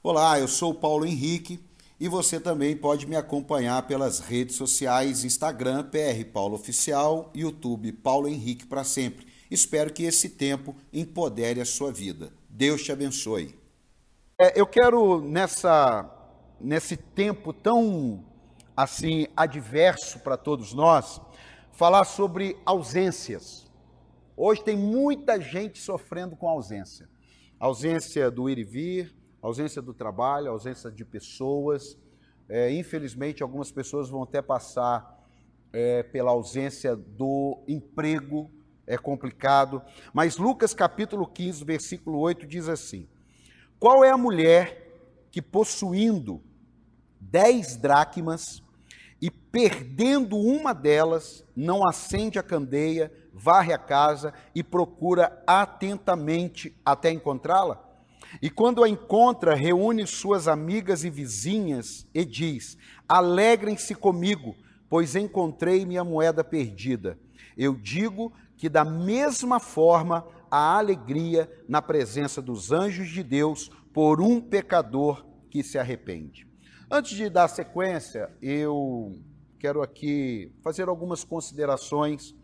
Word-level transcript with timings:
Olá, 0.00 0.38
eu 0.38 0.46
sou 0.46 0.72
Paulo 0.72 1.04
Henrique 1.04 1.58
e 1.98 2.06
você 2.06 2.38
também 2.38 2.76
pode 2.76 3.04
me 3.04 3.16
acompanhar 3.16 3.84
pelas 3.88 4.20
redes 4.20 4.54
sociais 4.54 5.24
Instagram 5.24 5.82
PR 5.90 6.24
Paulo 6.32 6.54
Oficial, 6.54 7.32
YouTube 7.34 7.90
Paulo 7.90 8.28
Henrique 8.28 8.64
para 8.64 8.84
sempre. 8.84 9.26
Espero 9.50 9.92
que 9.92 10.04
esse 10.04 10.28
tempo 10.28 10.76
empodere 10.92 11.60
a 11.60 11.64
sua 11.64 11.90
vida. 11.90 12.32
Deus 12.48 12.84
te 12.84 12.92
abençoe. 12.92 13.58
É, 14.40 14.58
eu 14.58 14.68
quero 14.68 15.20
nessa 15.20 16.08
nesse 16.60 16.96
tempo 16.96 17.52
tão 17.52 18.24
assim 18.76 19.26
adverso 19.36 20.20
para 20.20 20.36
todos 20.36 20.72
nós 20.72 21.20
falar 21.72 22.04
sobre 22.04 22.56
ausências. 22.64 23.66
Hoje 24.36 24.62
tem 24.62 24.76
muita 24.76 25.40
gente 25.40 25.80
sofrendo 25.80 26.36
com 26.36 26.48
ausência. 26.48 27.08
Ausência 27.58 28.30
do 28.30 28.48
ir 28.48 28.58
e 28.58 28.64
vir, 28.64 29.17
ausência 29.40 29.80
do 29.80 29.94
trabalho, 29.94 30.50
ausência 30.50 30.90
de 30.90 31.04
pessoas. 31.04 31.96
É, 32.48 32.72
infelizmente, 32.72 33.42
algumas 33.42 33.70
pessoas 33.70 34.08
vão 34.08 34.22
até 34.22 34.42
passar 34.42 35.18
é, 35.72 36.02
pela 36.02 36.30
ausência 36.30 36.96
do 36.96 37.62
emprego, 37.68 38.50
é 38.86 38.96
complicado. 38.96 39.82
Mas 40.12 40.38
Lucas 40.38 40.72
capítulo 40.74 41.26
15, 41.26 41.64
versículo 41.64 42.18
8 42.18 42.46
diz 42.46 42.68
assim: 42.68 43.06
Qual 43.78 44.04
é 44.04 44.10
a 44.10 44.18
mulher 44.18 44.86
que 45.30 45.42
possuindo 45.42 46.42
dez 47.20 47.76
dracmas 47.76 48.62
e 49.20 49.30
perdendo 49.30 50.36
uma 50.36 50.72
delas, 50.72 51.44
não 51.54 51.86
acende 51.86 52.38
a 52.38 52.42
candeia, 52.42 53.12
varre 53.32 53.72
a 53.72 53.78
casa 53.78 54.32
e 54.54 54.62
procura 54.62 55.42
atentamente 55.46 56.74
até 56.84 57.10
encontrá-la? 57.10 57.87
E 58.42 58.50
quando 58.50 58.84
a 58.84 58.88
encontra, 58.88 59.54
reúne 59.54 60.06
suas 60.06 60.48
amigas 60.48 61.04
e 61.04 61.10
vizinhas 61.10 62.06
e 62.14 62.24
diz: 62.24 62.76
Alegrem-se 63.08 63.94
comigo, 63.94 64.54
pois 64.88 65.16
encontrei 65.16 65.84
minha 65.86 66.04
moeda 66.04 66.44
perdida. 66.44 67.18
Eu 67.56 67.74
digo 67.74 68.32
que, 68.56 68.68
da 68.68 68.84
mesma 68.84 69.58
forma, 69.58 70.26
há 70.50 70.78
alegria 70.78 71.50
na 71.68 71.80
presença 71.80 72.40
dos 72.40 72.70
anjos 72.72 73.08
de 73.08 73.22
Deus 73.22 73.70
por 73.92 74.20
um 74.20 74.40
pecador 74.40 75.24
que 75.50 75.62
se 75.62 75.78
arrepende. 75.78 76.46
Antes 76.90 77.16
de 77.16 77.28
dar 77.28 77.48
sequência, 77.48 78.30
eu 78.40 79.18
quero 79.58 79.82
aqui 79.82 80.52
fazer 80.62 80.88
algumas 80.88 81.24
considerações 81.24 82.34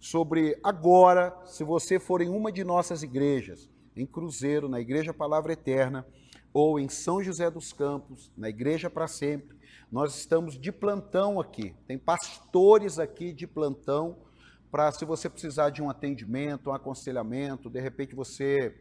sobre 0.00 0.58
agora, 0.62 1.34
se 1.46 1.64
você 1.64 1.98
for 1.98 2.20
em 2.20 2.28
uma 2.28 2.52
de 2.52 2.64
nossas 2.64 3.02
igrejas, 3.02 3.70
em 3.96 4.06
Cruzeiro, 4.06 4.68
na 4.68 4.80
Igreja 4.80 5.14
Palavra 5.14 5.52
Eterna, 5.52 6.06
ou 6.52 6.78
em 6.78 6.88
São 6.88 7.22
José 7.22 7.50
dos 7.50 7.72
Campos, 7.72 8.30
na 8.36 8.48
Igreja 8.48 8.88
para 8.88 9.08
Sempre. 9.08 9.56
Nós 9.90 10.16
estamos 10.16 10.58
de 10.58 10.72
plantão 10.72 11.40
aqui, 11.40 11.74
tem 11.86 11.98
pastores 11.98 12.98
aqui 12.98 13.32
de 13.32 13.46
plantão 13.46 14.16
para 14.70 14.90
se 14.90 15.04
você 15.04 15.28
precisar 15.30 15.70
de 15.70 15.80
um 15.80 15.88
atendimento, 15.88 16.70
um 16.70 16.72
aconselhamento, 16.72 17.70
de 17.70 17.80
repente 17.80 18.12
você, 18.12 18.74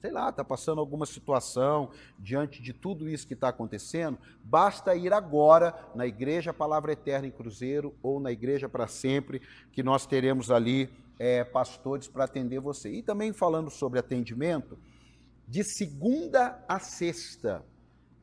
sei 0.00 0.10
lá, 0.10 0.28
está 0.28 0.44
passando 0.44 0.80
alguma 0.80 1.06
situação 1.06 1.90
diante 2.18 2.60
de 2.60 2.74
tudo 2.74 3.08
isso 3.08 3.26
que 3.26 3.32
está 3.32 3.48
acontecendo, 3.48 4.18
basta 4.42 4.94
ir 4.94 5.14
agora 5.14 5.74
na 5.94 6.06
Igreja 6.06 6.52
Palavra 6.52 6.92
Eterna 6.92 7.26
em 7.26 7.30
Cruzeiro 7.30 7.94
ou 8.02 8.20
na 8.20 8.32
Igreja 8.32 8.68
para 8.68 8.86
Sempre, 8.86 9.40
que 9.72 9.82
nós 9.82 10.04
teremos 10.04 10.50
ali 10.50 10.90
é, 11.18 11.44
pastores 11.44 12.08
para 12.08 12.24
atender 12.24 12.60
você. 12.60 12.90
E 12.90 13.02
também 13.02 13.32
falando 13.32 13.70
sobre 13.70 13.98
atendimento, 13.98 14.78
de 15.46 15.62
segunda 15.62 16.64
a 16.66 16.78
sexta, 16.78 17.64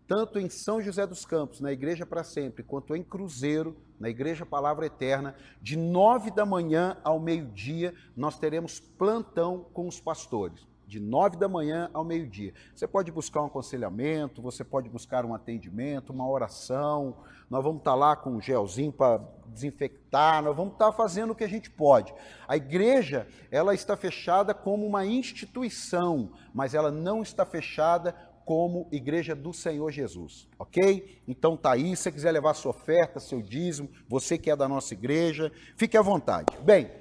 tanto 0.08 0.40
em 0.40 0.50
São 0.50 0.82
José 0.82 1.06
dos 1.06 1.26
Campos, 1.26 1.62
na 1.62 1.72
Igreja 1.72 2.06
para 2.06 2.24
Sempre, 2.24 2.64
quanto 2.64 2.96
em 2.96 3.04
Cruzeiro, 3.04 3.78
na 4.00 4.10
Igreja 4.10 4.46
Palavra 4.46 4.86
Eterna, 4.88 5.36
de 5.62 5.78
nove 5.78 6.32
da 6.32 6.46
manhã 6.46 6.98
ao 7.04 7.20
meio-dia, 7.20 7.94
nós 8.16 8.38
teremos 8.38 8.80
plantão 8.80 9.66
com 9.72 9.88
os 9.88 10.00
pastores 10.00 10.71
de 10.92 11.00
nove 11.00 11.38
da 11.38 11.48
manhã 11.48 11.90
ao 11.94 12.04
meio-dia. 12.04 12.54
Você 12.76 12.86
pode 12.86 13.14
buscar 13.14 13.42
um 13.42 13.46
aconselhamento, 13.46 14.42
você 14.42 14.62
pode 14.62 14.90
buscar 14.90 15.26
um 15.26 15.34
atendimento, 15.34 16.12
uma 16.12 16.30
oração. 16.30 17.16
Nós 17.50 17.64
vamos 17.64 17.80
estar 17.80 17.96
lá 17.96 18.14
com 18.14 18.32
um 18.32 18.42
gelzinho 18.42 18.92
para 18.92 19.22
desinfectar, 19.48 20.44
nós 20.44 20.54
vamos 20.54 20.74
estar 20.74 20.92
fazendo 20.92 21.32
o 21.32 21.36
que 21.36 21.46
a 21.46 21.50
gente 21.50 21.70
pode. 21.70 22.14
A 22.46 22.58
igreja, 22.58 23.26
ela 23.50 23.74
está 23.74 23.96
fechada 23.96 24.54
como 24.54 24.86
uma 24.86 25.06
instituição, 25.06 26.34
mas 26.54 26.74
ela 26.74 26.92
não 26.92 27.22
está 27.22 27.46
fechada 27.46 28.14
como 28.44 28.90
igreja 28.92 29.34
do 29.34 29.54
Senhor 29.54 29.90
Jesus, 29.92 30.50
ok? 30.60 31.22
Então 31.26 31.56
tá 31.56 31.72
aí, 31.72 31.96
se 31.96 32.04
você 32.04 32.12
quiser 32.12 32.32
levar 32.32 32.54
sua 32.54 32.72
oferta, 32.72 33.18
seu 33.18 33.42
dízimo, 33.42 33.90
você 34.10 34.38
que 34.38 34.52
é 34.52 34.56
da 34.58 34.68
nossa 34.68 34.94
igreja, 34.94 35.54
fique 35.78 35.96
à 35.96 36.02
vontade. 36.02 36.58
Bem, 36.62 36.92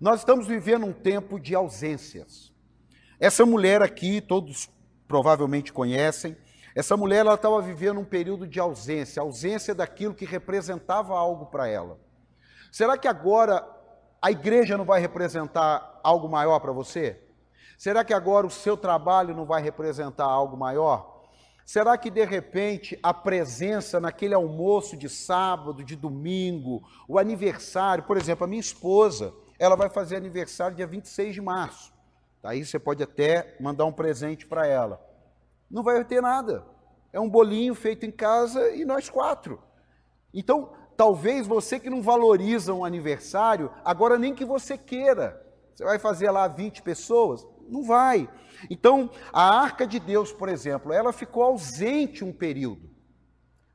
nós 0.00 0.20
estamos 0.20 0.46
vivendo 0.46 0.86
um 0.86 0.92
tempo 0.92 1.40
de 1.40 1.52
ausências. 1.52 2.53
Essa 3.24 3.46
mulher 3.46 3.80
aqui, 3.80 4.20
todos 4.20 4.68
provavelmente 5.08 5.72
conhecem, 5.72 6.36
essa 6.74 6.94
mulher 6.94 7.20
ela 7.20 7.36
estava 7.36 7.62
vivendo 7.62 7.98
um 7.98 8.04
período 8.04 8.46
de 8.46 8.60
ausência, 8.60 9.22
ausência 9.22 9.74
daquilo 9.74 10.12
que 10.12 10.26
representava 10.26 11.16
algo 11.16 11.46
para 11.46 11.66
ela. 11.66 11.98
Será 12.70 12.98
que 12.98 13.08
agora 13.08 13.66
a 14.20 14.30
igreja 14.30 14.76
não 14.76 14.84
vai 14.84 15.00
representar 15.00 16.00
algo 16.04 16.28
maior 16.28 16.60
para 16.60 16.70
você? 16.70 17.18
Será 17.78 18.04
que 18.04 18.12
agora 18.12 18.46
o 18.46 18.50
seu 18.50 18.76
trabalho 18.76 19.34
não 19.34 19.46
vai 19.46 19.62
representar 19.62 20.26
algo 20.26 20.54
maior? 20.54 21.22
Será 21.64 21.96
que 21.96 22.10
de 22.10 22.26
repente 22.26 22.98
a 23.02 23.14
presença 23.14 23.98
naquele 23.98 24.34
almoço 24.34 24.98
de 24.98 25.08
sábado, 25.08 25.82
de 25.82 25.96
domingo, 25.96 26.82
o 27.08 27.18
aniversário, 27.18 28.04
por 28.04 28.18
exemplo, 28.18 28.44
a 28.44 28.48
minha 28.48 28.60
esposa, 28.60 29.32
ela 29.58 29.76
vai 29.76 29.88
fazer 29.88 30.16
aniversário 30.16 30.76
dia 30.76 30.86
26 30.86 31.32
de 31.32 31.40
março. 31.40 31.93
Aí 32.44 32.64
você 32.64 32.78
pode 32.78 33.02
até 33.02 33.56
mandar 33.58 33.86
um 33.86 33.92
presente 33.92 34.46
para 34.46 34.66
ela. 34.66 35.02
Não 35.70 35.82
vai 35.82 36.04
ter 36.04 36.20
nada. 36.20 36.64
É 37.12 37.18
um 37.18 37.28
bolinho 37.28 37.74
feito 37.74 38.04
em 38.04 38.10
casa 38.10 38.70
e 38.76 38.84
nós 38.84 39.08
quatro. 39.08 39.62
Então, 40.32 40.72
talvez 40.96 41.46
você 41.46 41.80
que 41.80 41.88
não 41.88 42.02
valoriza 42.02 42.74
um 42.74 42.84
aniversário, 42.84 43.72
agora 43.84 44.18
nem 44.18 44.34
que 44.34 44.44
você 44.44 44.76
queira. 44.76 45.42
Você 45.74 45.84
vai 45.84 45.98
fazer 45.98 46.30
lá 46.30 46.46
20 46.46 46.82
pessoas? 46.82 47.46
Não 47.68 47.82
vai. 47.82 48.28
Então, 48.68 49.10
a 49.32 49.60
arca 49.60 49.86
de 49.86 49.98
Deus, 49.98 50.32
por 50.32 50.48
exemplo, 50.48 50.92
ela 50.92 51.12
ficou 51.12 51.42
ausente 51.42 52.24
um 52.24 52.32
período. 52.32 52.90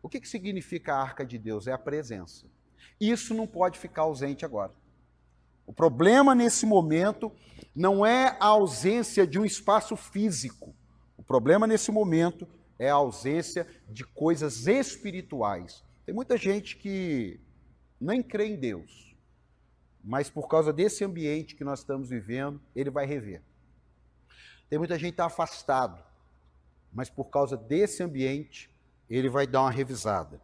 O 0.01 0.07
que, 0.07 0.19
que 0.19 0.29
significa 0.29 0.93
a 0.93 1.01
arca 1.01 1.25
de 1.25 1.37
Deus? 1.37 1.67
É 1.67 1.71
a 1.71 1.77
presença. 1.77 2.45
Isso 2.99 3.33
não 3.33 3.47
pode 3.47 3.79
ficar 3.79 4.03
ausente 4.03 4.45
agora. 4.45 4.71
O 5.69 5.73
problema 5.73 6.33
nesse 6.33 6.65
momento 6.65 7.31
não 7.75 8.03
é 8.03 8.35
a 8.39 8.47
ausência 8.47 9.27
de 9.27 9.37
um 9.37 9.45
espaço 9.45 9.95
físico. 9.95 10.75
O 11.15 11.21
problema 11.21 11.67
nesse 11.67 11.91
momento 11.91 12.47
é 12.79 12.89
a 12.89 12.95
ausência 12.95 13.67
de 13.87 14.03
coisas 14.03 14.65
espirituais. 14.65 15.83
Tem 16.07 16.15
muita 16.15 16.37
gente 16.37 16.75
que 16.75 17.39
nem 18.01 18.23
crê 18.23 18.47
em 18.47 18.55
Deus, 18.55 19.15
mas 20.03 20.27
por 20.27 20.47
causa 20.47 20.73
desse 20.73 21.03
ambiente 21.03 21.55
que 21.55 21.63
nós 21.63 21.81
estamos 21.81 22.09
vivendo, 22.09 22.59
ele 22.75 22.89
vai 22.89 23.05
rever. 23.05 23.43
Tem 24.71 24.79
muita 24.79 24.95
gente 24.95 25.09
que 25.09 25.21
está 25.21 25.27
afastado, 25.27 26.03
mas 26.91 27.11
por 27.11 27.25
causa 27.25 27.55
desse 27.55 28.01
ambiente, 28.01 28.71
ele 29.07 29.29
vai 29.29 29.45
dar 29.45 29.61
uma 29.61 29.71
revisada. 29.71 30.41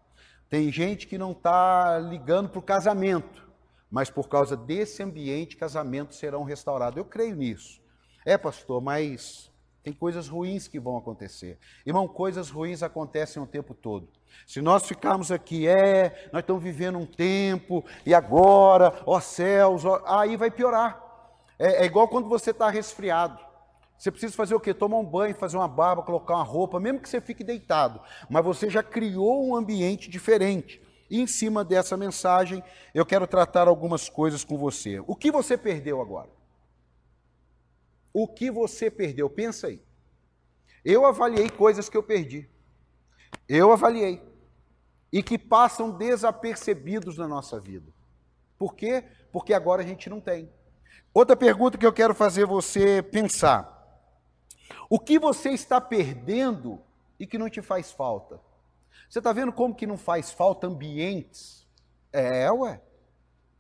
Tem 0.47 0.71
gente 0.71 1.07
que 1.07 1.17
não 1.17 1.31
está 1.31 1.97
ligando 1.97 2.47
para 2.47 2.59
o 2.59 2.61
casamento, 2.61 3.44
mas 3.95 4.09
por 4.09 4.27
causa 4.27 4.57
desse 4.57 5.01
ambiente, 5.01 5.55
casamentos 5.55 6.17
serão 6.17 6.43
restaurados. 6.43 6.97
Eu 6.97 7.05
creio 7.05 7.33
nisso. 7.33 7.81
É, 8.25 8.37
pastor, 8.37 8.81
mas 8.81 9.49
tem 9.81 9.93
coisas 9.93 10.27
ruins 10.27 10.67
que 10.67 10.81
vão 10.81 10.97
acontecer. 10.97 11.57
Irmão, 11.85 12.05
coisas 12.05 12.49
ruins 12.49 12.83
acontecem 12.83 13.41
o 13.41 13.47
tempo 13.47 13.73
todo. 13.73 14.09
Se 14.45 14.61
nós 14.61 14.85
ficarmos 14.85 15.31
aqui, 15.31 15.65
é, 15.65 16.27
nós 16.33 16.41
estamos 16.41 16.61
vivendo 16.61 16.97
um 16.97 17.05
tempo, 17.05 17.85
e 18.05 18.13
agora, 18.13 19.01
ó 19.05 19.21
céus, 19.21 19.85
ó, 19.85 20.03
aí 20.05 20.35
vai 20.35 20.51
piorar. 20.51 21.01
É, 21.57 21.83
é 21.83 21.85
igual 21.85 22.09
quando 22.09 22.27
você 22.27 22.51
está 22.51 22.69
resfriado. 22.69 23.39
Você 23.97 24.11
precisa 24.11 24.35
fazer 24.35 24.55
o 24.55 24.59
quê? 24.59 24.73
Tomar 24.73 24.97
um 24.97 25.05
banho, 25.05 25.33
fazer 25.35 25.55
uma 25.55 25.69
barba, 25.69 26.03
colocar 26.03 26.35
uma 26.35 26.43
roupa, 26.43 26.81
mesmo 26.81 26.99
que 26.99 27.07
você 27.07 27.21
fique 27.21 27.45
deitado. 27.45 28.01
Mas 28.29 28.43
você 28.43 28.69
já 28.69 28.83
criou 28.83 29.47
um 29.47 29.55
ambiente 29.55 30.09
diferente. 30.09 30.84
E 31.09 31.21
em 31.21 31.27
cima 31.27 31.63
dessa 31.63 31.95
mensagem, 31.95 32.63
eu 32.93 33.05
quero 33.05 33.27
tratar 33.27 33.67
algumas 33.67 34.09
coisas 34.09 34.43
com 34.43 34.57
você. 34.57 34.99
O 35.05 35.15
que 35.15 35.31
você 35.31 35.57
perdeu 35.57 36.01
agora? 36.01 36.29
O 38.11 38.27
que 38.27 38.49
você 38.49 38.89
perdeu? 38.89 39.29
Pensa 39.29 39.67
aí. 39.67 39.81
Eu 40.83 41.05
avaliei 41.05 41.49
coisas 41.49 41.89
que 41.89 41.97
eu 41.97 42.03
perdi. 42.03 42.49
Eu 43.47 43.71
avaliei. 43.71 44.21
E 45.11 45.21
que 45.21 45.37
passam 45.37 45.91
desapercebidos 45.91 47.17
na 47.17 47.27
nossa 47.27 47.59
vida. 47.59 47.91
Por 48.57 48.75
quê? 48.75 49.03
Porque 49.31 49.53
agora 49.53 49.81
a 49.81 49.85
gente 49.85 50.09
não 50.09 50.19
tem. 50.19 50.49
Outra 51.13 51.35
pergunta 51.35 51.77
que 51.77 51.85
eu 51.85 51.93
quero 51.93 52.15
fazer 52.15 52.45
você 52.45 53.01
pensar. 53.01 53.73
O 54.89 54.99
que 54.99 55.19
você 55.19 55.49
está 55.49 55.79
perdendo 55.79 56.81
e 57.19 57.25
que 57.25 57.37
não 57.37 57.49
te 57.49 57.61
faz 57.61 57.91
falta? 57.91 58.39
Você 59.09 59.19
está 59.19 59.31
vendo 59.31 59.51
como 59.51 59.75
que 59.75 59.87
não 59.87 59.97
faz 59.97 60.31
falta 60.31 60.67
ambientes? 60.67 61.67
É, 62.11 62.51
ué. 62.51 62.81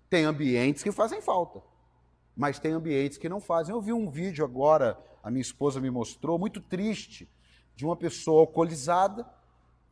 Tem 0.09 0.23
ambientes 0.23 0.83
que 0.83 0.91
fazem 0.91 1.21
falta, 1.21 1.61
mas 2.35 2.59
tem 2.59 2.71
ambientes 2.71 3.17
que 3.17 3.27
não 3.27 3.41
fazem. 3.41 3.73
Eu 3.73 3.81
vi 3.81 3.91
um 3.91 4.09
vídeo 4.09 4.45
agora, 4.45 4.97
a 5.23 5.31
minha 5.31 5.41
esposa 5.41 5.81
me 5.81 5.89
mostrou, 5.89 6.37
muito 6.37 6.61
triste, 6.61 7.29
de 7.75 7.85
uma 7.85 7.95
pessoa 7.95 8.41
alcoolizada 8.41 9.27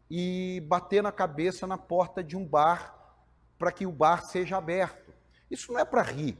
e 0.10 0.64
bater 0.68 1.02
na 1.02 1.12
cabeça 1.12 1.66
na 1.66 1.78
porta 1.78 2.24
de 2.24 2.38
um 2.38 2.46
bar 2.46 2.96
para 3.58 3.72
que 3.72 3.86
o 3.86 3.92
bar 3.92 4.24
seja 4.24 4.58
aberto. 4.58 5.14
Isso 5.50 5.74
não 5.74 5.80
é 5.80 5.86
para 5.86 6.04
rir, 6.04 6.38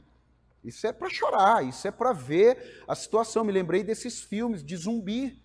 isso 0.64 0.86
é 0.88 0.94
para 0.94 1.10
chorar, 1.10 1.66
isso 1.66 1.88
é 1.88 1.92
para 1.92 2.14
ver 2.14 2.84
a 2.88 2.96
situação. 2.96 3.44
Me 3.44 3.52
lembrei 3.52 3.84
desses 3.84 4.22
filmes 4.22 4.64
de 4.64 4.78
zumbi. 4.78 5.43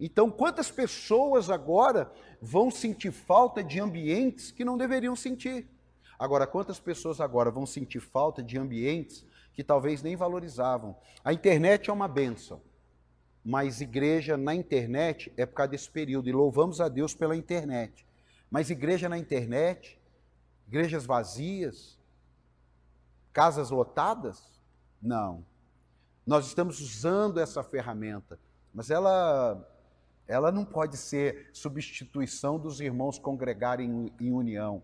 Então, 0.00 0.30
quantas 0.30 0.70
pessoas 0.70 1.50
agora 1.50 2.10
vão 2.40 2.70
sentir 2.70 3.12
falta 3.12 3.62
de 3.62 3.78
ambientes 3.78 4.50
que 4.50 4.64
não 4.64 4.78
deveriam 4.78 5.14
sentir? 5.14 5.68
Agora, 6.18 6.46
quantas 6.46 6.80
pessoas 6.80 7.20
agora 7.20 7.50
vão 7.50 7.66
sentir 7.66 8.00
falta 8.00 8.42
de 8.42 8.58
ambientes 8.58 9.26
que 9.52 9.62
talvez 9.62 10.02
nem 10.02 10.16
valorizavam? 10.16 10.96
A 11.22 11.34
internet 11.34 11.90
é 11.90 11.92
uma 11.92 12.08
benção, 12.08 12.62
mas 13.44 13.82
igreja 13.82 14.38
na 14.38 14.54
internet 14.54 15.30
é 15.36 15.44
por 15.44 15.54
causa 15.54 15.72
desse 15.72 15.90
período, 15.90 16.30
e 16.30 16.32
louvamos 16.32 16.80
a 16.80 16.88
Deus 16.88 17.14
pela 17.14 17.36
internet. 17.36 18.06
Mas 18.50 18.70
igreja 18.70 19.06
na 19.06 19.18
internet, 19.18 20.00
igrejas 20.66 21.04
vazias, 21.04 21.98
casas 23.34 23.70
lotadas? 23.70 24.62
Não. 25.00 25.44
Nós 26.26 26.46
estamos 26.46 26.80
usando 26.80 27.38
essa 27.38 27.62
ferramenta, 27.62 28.38
mas 28.72 28.90
ela 28.90 29.66
ela 30.30 30.52
não 30.52 30.64
pode 30.64 30.96
ser 30.96 31.50
substituição 31.52 32.58
dos 32.58 32.80
irmãos 32.80 33.18
congregarem 33.18 34.12
em, 34.20 34.32
união. 34.32 34.82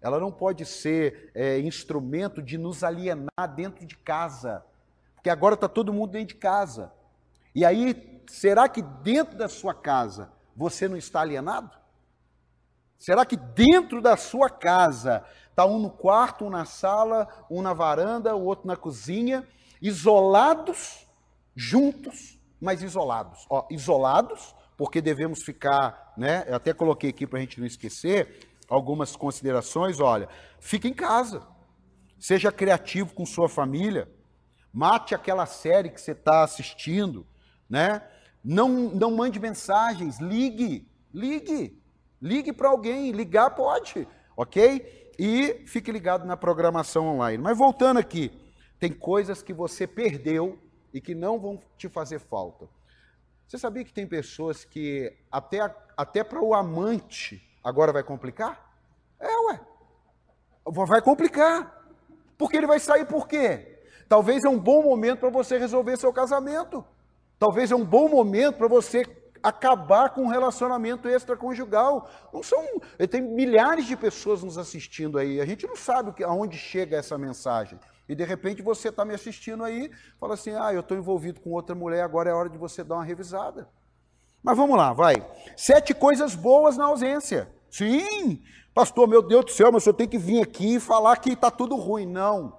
Ela 0.00 0.20
não 0.20 0.30
pode 0.30 0.64
ser 0.64 1.30
é, 1.34 1.58
instrumento 1.60 2.40
de 2.40 2.56
nos 2.56 2.84
alienar 2.84 3.54
dentro 3.54 3.84
de 3.84 3.96
casa, 3.96 4.64
porque 5.14 5.30
agora 5.30 5.54
está 5.54 5.68
todo 5.68 5.92
mundo 5.92 6.12
dentro 6.12 6.34
de 6.34 6.40
casa. 6.40 6.92
E 7.54 7.64
aí, 7.64 8.22
será 8.28 8.68
que 8.68 8.82
dentro 8.82 9.36
da 9.36 9.48
sua 9.48 9.74
casa 9.74 10.30
você 10.54 10.88
não 10.88 10.96
está 10.96 11.20
alienado? 11.20 11.70
Será 12.98 13.26
que 13.26 13.36
dentro 13.36 14.00
da 14.00 14.16
sua 14.16 14.48
casa 14.48 15.24
Está 15.56 15.64
um 15.64 15.78
no 15.78 15.88
quarto, 15.88 16.44
um 16.44 16.50
na 16.50 16.66
sala, 16.66 17.26
um 17.50 17.62
na 17.62 17.72
varanda, 17.72 18.36
o 18.36 18.44
outro 18.44 18.66
na 18.66 18.76
cozinha, 18.76 19.48
isolados, 19.80 21.08
juntos, 21.54 22.38
mas 22.60 22.82
isolados. 22.82 23.46
Ó, 23.48 23.66
isolados, 23.70 24.54
porque 24.76 25.00
devemos 25.00 25.42
ficar, 25.42 26.12
né? 26.16 26.44
Eu 26.46 26.56
até 26.56 26.72
coloquei 26.72 27.10
aqui 27.10 27.26
para 27.26 27.38
a 27.38 27.40
gente 27.40 27.58
não 27.58 27.66
esquecer 27.66 28.48
algumas 28.68 29.16
considerações. 29.16 30.00
Olha, 30.00 30.28
fique 30.60 30.88
em 30.88 30.94
casa, 30.94 31.46
seja 32.18 32.52
criativo 32.52 33.14
com 33.14 33.24
sua 33.24 33.48
família, 33.48 34.08
mate 34.72 35.14
aquela 35.14 35.46
série 35.46 35.90
que 35.90 36.00
você 36.00 36.12
está 36.12 36.42
assistindo, 36.42 37.26
né? 37.68 38.02
Não, 38.44 38.68
não 38.68 39.10
mande 39.10 39.40
mensagens, 39.40 40.20
ligue, 40.20 40.86
ligue, 41.12 41.82
ligue 42.20 42.52
para 42.52 42.68
alguém, 42.68 43.10
ligar 43.10 43.50
pode, 43.50 44.06
ok? 44.36 45.06
e 45.18 45.62
fique 45.66 45.90
ligado 45.90 46.26
na 46.26 46.36
programação 46.36 47.06
online. 47.08 47.42
Mas 47.42 47.56
voltando 47.56 47.98
aqui, 47.98 48.30
tem 48.78 48.92
coisas 48.92 49.42
que 49.42 49.52
você 49.52 49.86
perdeu 49.86 50.58
e 50.92 51.00
que 51.00 51.14
não 51.14 51.38
vão 51.38 51.60
te 51.76 51.88
fazer 51.88 52.20
falta. 52.20 52.68
Você 53.46 53.58
sabia 53.58 53.84
que 53.84 53.92
tem 53.92 54.06
pessoas 54.06 54.64
que 54.64 55.16
até, 55.30 55.58
até 55.96 56.24
para 56.24 56.42
o 56.42 56.52
amante 56.52 57.40
agora 57.62 57.92
vai 57.92 58.02
complicar? 58.02 58.74
É, 59.20 59.38
ué. 59.46 59.60
Vai 60.64 61.00
complicar. 61.00 61.84
Porque 62.36 62.56
ele 62.56 62.66
vai 62.66 62.80
sair 62.80 63.06
por 63.06 63.28
quê? 63.28 63.80
Talvez 64.08 64.44
é 64.44 64.48
um 64.48 64.58
bom 64.58 64.82
momento 64.82 65.20
para 65.20 65.30
você 65.30 65.58
resolver 65.58 65.96
seu 65.96 66.12
casamento. 66.12 66.84
Talvez 67.38 67.70
é 67.70 67.76
um 67.76 67.84
bom 67.84 68.08
momento 68.08 68.56
para 68.56 68.68
você 68.68 69.04
acabar 69.42 70.10
com 70.10 70.22
um 70.22 70.28
relacionamento 70.28 71.08
extraconjugal. 71.08 72.10
Não 72.32 72.42
são, 72.42 72.64
tem 73.08 73.22
milhares 73.22 73.86
de 73.86 73.96
pessoas 73.96 74.42
nos 74.42 74.58
assistindo 74.58 75.18
aí. 75.18 75.40
A 75.40 75.46
gente 75.46 75.66
não 75.66 75.76
sabe 75.76 76.24
aonde 76.24 76.56
chega 76.56 76.96
essa 76.96 77.16
mensagem. 77.16 77.78
E 78.08 78.14
de 78.14 78.24
repente 78.24 78.62
você 78.62 78.88
está 78.88 79.04
me 79.04 79.14
assistindo 79.14 79.64
aí, 79.64 79.90
fala 80.20 80.34
assim: 80.34 80.52
ah, 80.52 80.72
eu 80.72 80.80
estou 80.80 80.96
envolvido 80.96 81.40
com 81.40 81.50
outra 81.50 81.74
mulher, 81.74 82.02
agora 82.02 82.30
é 82.30 82.32
hora 82.32 82.48
de 82.48 82.58
você 82.58 82.84
dar 82.84 82.96
uma 82.96 83.04
revisada. 83.04 83.68
Mas 84.42 84.56
vamos 84.56 84.76
lá, 84.76 84.92
vai. 84.92 85.14
Sete 85.56 85.92
coisas 85.92 86.34
boas 86.34 86.76
na 86.76 86.84
ausência. 86.84 87.50
Sim, 87.68 88.42
pastor, 88.72 89.08
meu 89.08 89.20
Deus 89.20 89.44
do 89.46 89.50
céu, 89.50 89.72
mas 89.72 89.84
eu 89.84 89.92
tenho 89.92 90.08
que 90.08 90.18
vir 90.18 90.40
aqui 90.40 90.76
e 90.76 90.80
falar 90.80 91.16
que 91.16 91.32
está 91.32 91.50
tudo 91.50 91.74
ruim. 91.74 92.06
Não. 92.06 92.56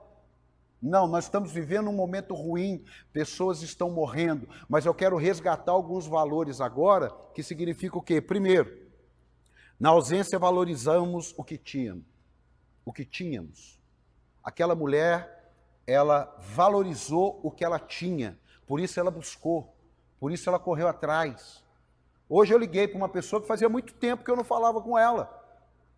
Não, 0.82 1.08
nós 1.08 1.24
estamos 1.24 1.52
vivendo 1.52 1.90
um 1.90 1.94
momento 1.94 2.36
ruim, 2.36 2.84
pessoas 3.12 3.64
estão 3.64 3.90
morrendo, 3.90 4.48
mas 4.70 4.86
eu 4.86 4.94
quero 4.94 5.18
resgatar 5.18 5.72
alguns 5.72 6.06
valores 6.06 6.62
agora, 6.62 7.12
que 7.34 7.42
significa 7.42 7.98
o 7.98 8.02
quê? 8.02 8.22
Primeiro, 8.22 8.88
na 9.80 9.90
ausência 9.90 10.38
valorizamos 10.38 11.34
o 11.38 11.44
que 11.44 11.58
tínhamos. 11.58 12.06
O 12.86 12.94
que 12.94 13.04
tínhamos. 13.04 13.80
Aquela 14.44 14.76
mulher, 14.76 15.37
ela 15.88 16.36
valorizou 16.39 17.39
o 17.42 17.50
que 17.50 17.63
ela 17.63 17.80
tinha, 17.80 18.38
por 18.68 18.80
isso 18.80 19.00
ela 19.00 19.10
buscou, 19.10 19.74
por 20.19 20.31
isso 20.31 20.50
ela 20.50 20.60
correu 20.60 20.89
atrás. 20.89 21.63
Hoje 22.30 22.54
eu 22.54 22.57
liguei 22.57 22.88
para 22.88 22.98
uma 22.98 23.07
pessoa 23.07 23.42
que 23.42 23.48
fazia 23.48 23.69
muito 23.69 23.94
tempo 23.94 24.24
que 24.25 24.30
eu 24.30 24.36
não 24.36 24.44
falava 24.44 24.81
com 24.81 25.00
ela. 25.00 25.34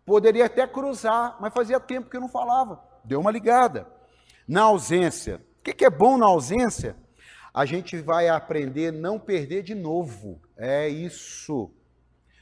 Poderia 0.06 0.46
até 0.46 0.64
cruzar, 0.66 1.36
mas 1.40 1.52
fazia 1.52 1.80
tempo 1.80 2.08
que 2.08 2.16
eu 2.16 2.20
não 2.20 2.28
falava. 2.28 2.80
Deu 3.04 3.20
uma 3.20 3.32
ligada 3.32 3.88
na 4.46 4.62
ausência. 4.62 5.44
O 5.58 5.62
que 5.62 5.84
é 5.84 5.90
bom 5.90 6.16
na 6.16 6.26
ausência? 6.26 6.96
A 7.52 7.64
gente 7.64 7.98
vai 7.98 8.28
aprender 8.28 8.92
não 8.92 9.18
perder 9.18 9.62
de 9.62 9.74
novo. 9.74 10.40
É 10.56 10.88
isso. 10.88 11.72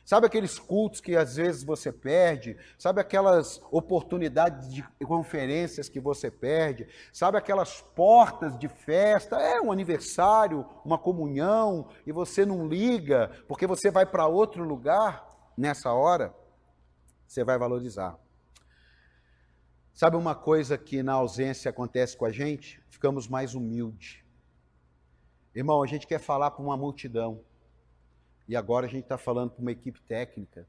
Sabe 0.09 0.27
aqueles 0.27 0.59
cultos 0.59 1.03
que 1.03 1.15
às 1.15 1.37
vezes 1.37 1.63
você 1.63 1.93
perde? 1.93 2.57
Sabe 2.79 2.99
aquelas 2.99 3.61
oportunidades 3.71 4.73
de 4.73 4.83
conferências 5.07 5.87
que 5.87 6.01
você 6.01 6.31
perde? 6.31 6.89
Sabe 7.13 7.37
aquelas 7.37 7.83
portas 7.83 8.59
de 8.59 8.69
festa? 8.69 9.37
É 9.37 9.61
um 9.61 9.71
aniversário, 9.71 10.65
uma 10.83 10.97
comunhão, 10.97 11.91
e 12.07 12.11
você 12.11 12.47
não 12.47 12.67
liga 12.67 13.31
porque 13.47 13.67
você 13.67 13.91
vai 13.91 14.07
para 14.07 14.27
outro 14.27 14.65
lugar 14.65 15.29
nessa 15.55 15.93
hora? 15.93 16.35
Você 17.27 17.45
vai 17.45 17.59
valorizar. 17.59 18.19
Sabe 19.93 20.17
uma 20.17 20.35
coisa 20.35 20.79
que 20.79 21.03
na 21.03 21.13
ausência 21.13 21.69
acontece 21.69 22.17
com 22.17 22.25
a 22.25 22.33
gente? 22.33 22.83
Ficamos 22.89 23.29
mais 23.29 23.55
humildes. 23.55 24.25
Irmão, 25.55 25.83
a 25.83 25.87
gente 25.87 26.07
quer 26.07 26.19
falar 26.19 26.53
para 26.53 26.65
uma 26.65 26.79
multidão. 26.79 27.45
E 28.49 28.57
agora 28.57 28.87
a 28.87 28.89
gente 28.89 29.03
está 29.03 29.19
falando 29.19 29.51
para 29.51 29.61
uma 29.61 29.71
equipe 29.71 30.01
técnica. 30.01 30.67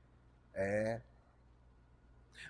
É. 0.54 1.00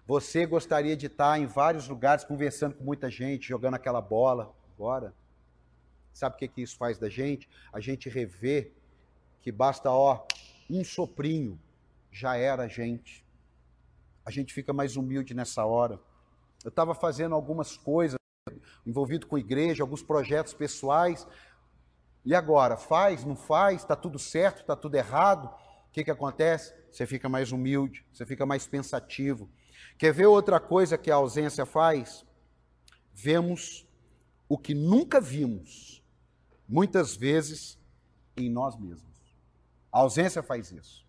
Você 0.08 0.46
gostaria 0.46 0.98
de 0.98 1.06
estar 1.06 1.40
em 1.40 1.46
vários 1.46 1.88
lugares 1.88 2.24
conversando 2.24 2.76
com 2.76 2.84
muita 2.84 3.10
gente, 3.12 3.48
jogando 3.48 3.76
aquela 3.76 4.02
bola. 4.02 4.52
Agora, 4.76 5.14
sabe 6.12 6.36
o 6.36 6.40
que, 6.40 6.48
que 6.48 6.62
isso 6.62 6.78
faz 6.78 6.98
da 6.98 7.10
gente? 7.10 7.48
A 7.72 7.80
gente 7.80 8.10
revê 8.10 8.72
que 9.42 9.52
basta, 9.52 9.92
ó, 9.92 10.26
um 10.70 10.84
soprinho, 10.84 11.60
já 12.12 12.36
era 12.36 12.64
a 12.64 12.68
gente. 12.68 13.24
A 14.26 14.32
gente 14.32 14.54
fica 14.54 14.74
mais 14.74 14.98
humilde 14.98 15.34
nessa 15.34 15.64
hora. 15.64 16.00
Eu 16.64 16.70
estava 16.70 16.94
fazendo 16.94 17.36
algumas 17.36 17.78
coisas, 17.78 18.18
envolvido 18.86 19.28
com 19.28 19.38
igreja, 19.38 19.84
alguns 19.84 20.02
projetos 20.02 20.54
pessoais. 20.54 21.26
E 22.30 22.36
agora, 22.36 22.78
faz, 22.78 23.26
não 23.26 23.36
faz, 23.36 23.82
está 23.82 23.96
tudo 23.96 24.20
certo, 24.20 24.62
está 24.62 24.76
tudo 24.76 24.94
errado? 24.94 25.48
O 25.48 25.92
que, 25.92 26.04
que 26.04 26.12
acontece? 26.12 26.72
Você 26.92 27.08
fica 27.08 27.28
mais 27.28 27.52
humilde, 27.52 28.06
você 28.14 28.24
fica 28.24 28.46
mais 28.46 28.68
pensativo. 28.68 29.50
Quer 29.98 30.14
ver 30.14 30.28
outra 30.28 30.60
coisa 30.60 30.96
que 30.96 31.10
a 31.10 31.16
ausência 31.16 31.66
faz? 31.66 32.24
Vemos 33.16 33.84
o 34.48 34.60
que 34.60 34.76
nunca 34.76 35.20
vimos, 35.20 36.04
muitas 36.68 37.16
vezes, 37.16 37.80
em 38.38 38.48
nós 38.48 38.80
mesmos. 38.80 39.10
A 39.92 39.98
ausência 39.98 40.44
faz 40.44 40.72
isso. 40.72 41.04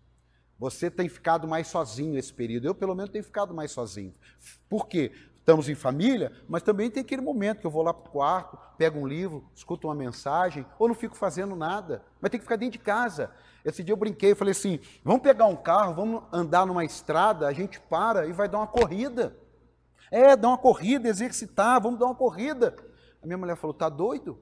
Você 0.57 0.89
tem 0.89 1.07
ficado 1.07 1.47
mais 1.47 1.67
sozinho 1.67 2.17
esse 2.17 2.33
período. 2.33 2.65
Eu, 2.65 2.73
pelo 2.73 2.95
menos, 2.95 3.11
tenho 3.11 3.23
ficado 3.23 3.53
mais 3.53 3.69
sozinho. 3.69 4.15
Por 4.67 4.87
quê? 4.87 5.11
Estamos 5.41 5.67
em 5.67 5.75
família, 5.75 6.31
mas 6.47 6.61
também 6.61 6.89
tem 6.89 7.01
aquele 7.01 7.21
momento 7.21 7.59
que 7.59 7.67
eu 7.67 7.71
vou 7.71 7.81
lá 7.81 7.93
para 7.93 8.07
o 8.07 8.11
quarto, 8.11 8.57
pego 8.77 8.99
um 8.99 9.07
livro, 9.07 9.43
escuto 9.55 9.87
uma 9.87 9.95
mensagem, 9.95 10.65
ou 10.77 10.87
não 10.87 10.95
fico 10.95 11.15
fazendo 11.15 11.55
nada, 11.55 12.03
mas 12.21 12.29
tem 12.29 12.39
que 12.39 12.45
ficar 12.45 12.55
dentro 12.55 12.73
de 12.73 12.79
casa. 12.79 13.31
Esse 13.65 13.83
dia 13.83 13.93
eu 13.93 13.97
brinquei, 13.97 14.35
falei 14.35 14.51
assim: 14.51 14.79
vamos 15.03 15.21
pegar 15.21 15.45
um 15.45 15.55
carro, 15.55 15.95
vamos 15.95 16.23
andar 16.31 16.65
numa 16.65 16.85
estrada, 16.85 17.47
a 17.47 17.53
gente 17.53 17.79
para 17.79 18.27
e 18.27 18.31
vai 18.31 18.47
dar 18.47 18.59
uma 18.59 18.67
corrida. 18.67 19.35
É, 20.11 20.35
dar 20.35 20.49
uma 20.49 20.57
corrida, 20.57 21.09
exercitar, 21.09 21.81
vamos 21.81 21.99
dar 21.99 22.05
uma 22.05 22.15
corrida. 22.15 22.75
A 23.21 23.25
minha 23.25 23.37
mulher 23.37 23.55
falou: 23.55 23.73
tá 23.73 23.89
doido? 23.89 24.39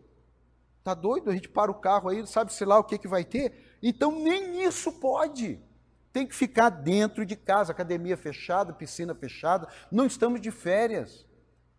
Tá 0.84 0.94
doido? 0.94 1.30
A 1.30 1.34
gente 1.34 1.48
para 1.48 1.72
o 1.72 1.76
carro 1.76 2.10
aí, 2.10 2.26
sabe 2.28 2.54
sei 2.54 2.68
lá 2.68 2.78
o 2.78 2.84
que, 2.84 2.98
que 2.98 3.08
vai 3.08 3.24
ter? 3.24 3.78
Então 3.82 4.12
nem 4.12 4.64
isso 4.64 4.92
pode. 4.94 5.62
Tem 6.12 6.26
que 6.26 6.36
ficar 6.36 6.70
dentro 6.70 7.26
de 7.26 7.36
casa, 7.36 7.72
academia 7.72 8.18
fechada, 8.18 8.74
piscina 8.74 9.14
fechada. 9.14 9.68
Não 9.92 10.06
estamos 10.06 10.42
de 10.42 10.52
férias. 10.52 11.26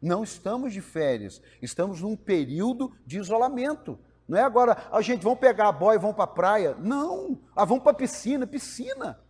Não 0.00 0.22
estamos 0.22 0.72
de 0.72 0.80
férias. 0.80 1.42
Estamos 1.60 2.00
num 2.00 2.16
período 2.16 2.96
de 3.04 3.18
isolamento. 3.18 3.98
Não 4.26 4.38
é 4.38 4.42
agora, 4.42 4.72
a 4.72 4.98
ah, 4.98 5.02
gente, 5.02 5.24
vamos 5.24 5.40
pegar 5.40 5.68
a 5.68 5.72
boia 5.72 5.96
e 5.96 6.00
vamos 6.00 6.14
para 6.14 6.24
a 6.24 6.28
praia. 6.28 6.76
Não, 6.78 7.40
ah, 7.54 7.64
vamos 7.64 7.82
para 7.82 7.92
a 7.92 7.96
piscina. 7.96 8.46
Piscina. 8.46 9.20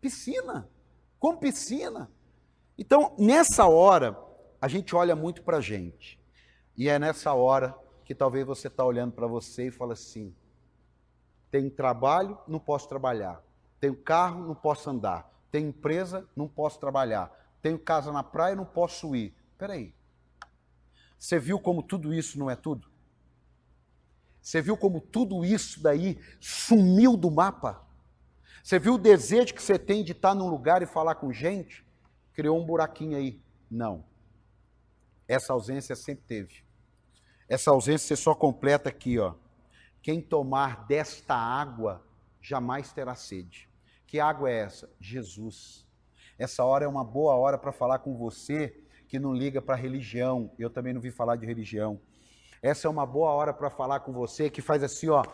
Piscina. 0.00 0.68
Com 1.18 1.36
piscina. 1.36 2.10
Então, 2.76 3.14
nessa 3.16 3.66
hora, 3.66 4.18
a 4.60 4.66
gente 4.66 4.96
olha 4.96 5.14
muito 5.14 5.42
para 5.42 5.58
a 5.58 5.60
gente. 5.60 6.20
E 6.76 6.88
é 6.88 6.98
nessa 6.98 7.32
hora 7.32 7.74
que 8.04 8.14
talvez 8.14 8.44
você 8.44 8.66
está 8.66 8.84
olhando 8.84 9.12
para 9.12 9.28
você 9.28 9.68
e 9.68 9.70
fala 9.70 9.92
assim: 9.92 10.34
tenho 11.50 11.70
trabalho, 11.70 12.36
não 12.48 12.58
posso 12.58 12.88
trabalhar. 12.88 13.40
Tenho 13.82 13.96
carro, 13.96 14.46
não 14.46 14.54
posso 14.54 14.88
andar. 14.88 15.28
Tenho 15.50 15.70
empresa, 15.70 16.24
não 16.36 16.46
posso 16.46 16.78
trabalhar. 16.78 17.32
Tenho 17.60 17.76
casa 17.76 18.12
na 18.12 18.22
praia, 18.22 18.54
não 18.54 18.64
posso 18.64 19.16
ir. 19.16 19.34
Espera 19.50 19.72
aí. 19.72 19.92
Você 21.18 21.36
viu 21.36 21.58
como 21.58 21.82
tudo 21.82 22.14
isso 22.14 22.38
não 22.38 22.48
é 22.48 22.54
tudo? 22.54 22.88
Você 24.40 24.62
viu 24.62 24.76
como 24.76 25.00
tudo 25.00 25.44
isso 25.44 25.82
daí 25.82 26.16
sumiu 26.38 27.16
do 27.16 27.28
mapa? 27.28 27.84
Você 28.62 28.78
viu 28.78 28.94
o 28.94 28.98
desejo 28.98 29.52
que 29.52 29.60
você 29.60 29.76
tem 29.76 30.04
de 30.04 30.12
estar 30.12 30.32
num 30.32 30.48
lugar 30.48 30.80
e 30.80 30.86
falar 30.86 31.16
com 31.16 31.32
gente? 31.32 31.84
Criou 32.34 32.62
um 32.62 32.64
buraquinho 32.64 33.16
aí. 33.16 33.42
Não. 33.68 34.04
Essa 35.26 35.54
ausência 35.54 35.96
sempre 35.96 36.24
teve. 36.24 36.62
Essa 37.48 37.72
ausência 37.72 38.14
você 38.14 38.22
só 38.22 38.32
completa 38.32 38.90
aqui, 38.90 39.18
ó. 39.18 39.34
Quem 40.00 40.20
tomar 40.20 40.86
desta 40.86 41.34
água 41.34 42.00
jamais 42.40 42.92
terá 42.92 43.16
sede. 43.16 43.71
Que 44.12 44.20
água 44.20 44.50
é 44.50 44.58
essa? 44.58 44.90
Jesus. 45.00 45.88
Essa 46.38 46.62
hora 46.62 46.84
é 46.84 46.86
uma 46.86 47.02
boa 47.02 47.34
hora 47.34 47.56
para 47.56 47.72
falar 47.72 48.00
com 48.00 48.14
você 48.14 48.78
que 49.08 49.18
não 49.18 49.32
liga 49.32 49.62
para 49.62 49.74
religião. 49.74 50.52
Eu 50.58 50.68
também 50.68 50.92
não 50.92 51.00
vi 51.00 51.10
falar 51.10 51.36
de 51.36 51.46
religião. 51.46 51.98
Essa 52.60 52.86
é 52.86 52.90
uma 52.90 53.06
boa 53.06 53.30
hora 53.30 53.54
para 53.54 53.70
falar 53.70 54.00
com 54.00 54.12
você 54.12 54.50
que 54.50 54.60
faz 54.60 54.82
assim, 54.82 55.08
ó, 55.08 55.24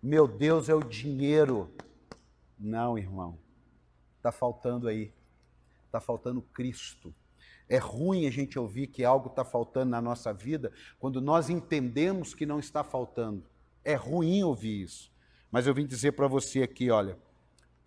meu 0.00 0.28
Deus 0.28 0.68
é 0.68 0.74
o 0.76 0.84
dinheiro. 0.84 1.68
Não, 2.56 2.96
irmão. 2.96 3.36
Tá 4.22 4.30
faltando 4.30 4.86
aí. 4.86 5.12
Tá 5.90 6.00
faltando 6.00 6.40
Cristo. 6.40 7.12
É 7.68 7.78
ruim 7.78 8.24
a 8.28 8.30
gente 8.30 8.56
ouvir 8.56 8.86
que 8.86 9.04
algo 9.04 9.30
está 9.30 9.44
faltando 9.44 9.90
na 9.90 10.00
nossa 10.00 10.32
vida 10.32 10.72
quando 11.00 11.20
nós 11.20 11.50
entendemos 11.50 12.36
que 12.36 12.46
não 12.46 12.60
está 12.60 12.84
faltando. 12.84 13.42
É 13.84 13.96
ruim 13.96 14.44
ouvir 14.44 14.82
isso. 14.82 15.10
Mas 15.50 15.66
eu 15.66 15.74
vim 15.74 15.84
dizer 15.84 16.12
para 16.12 16.28
você 16.28 16.62
aqui, 16.62 16.88
olha, 16.88 17.18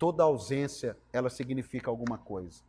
toda 0.02 0.24
ausência, 0.24 0.98
ela 1.12 1.30
significa 1.30 1.88
alguma 1.88 2.18
coisa. 2.18 2.60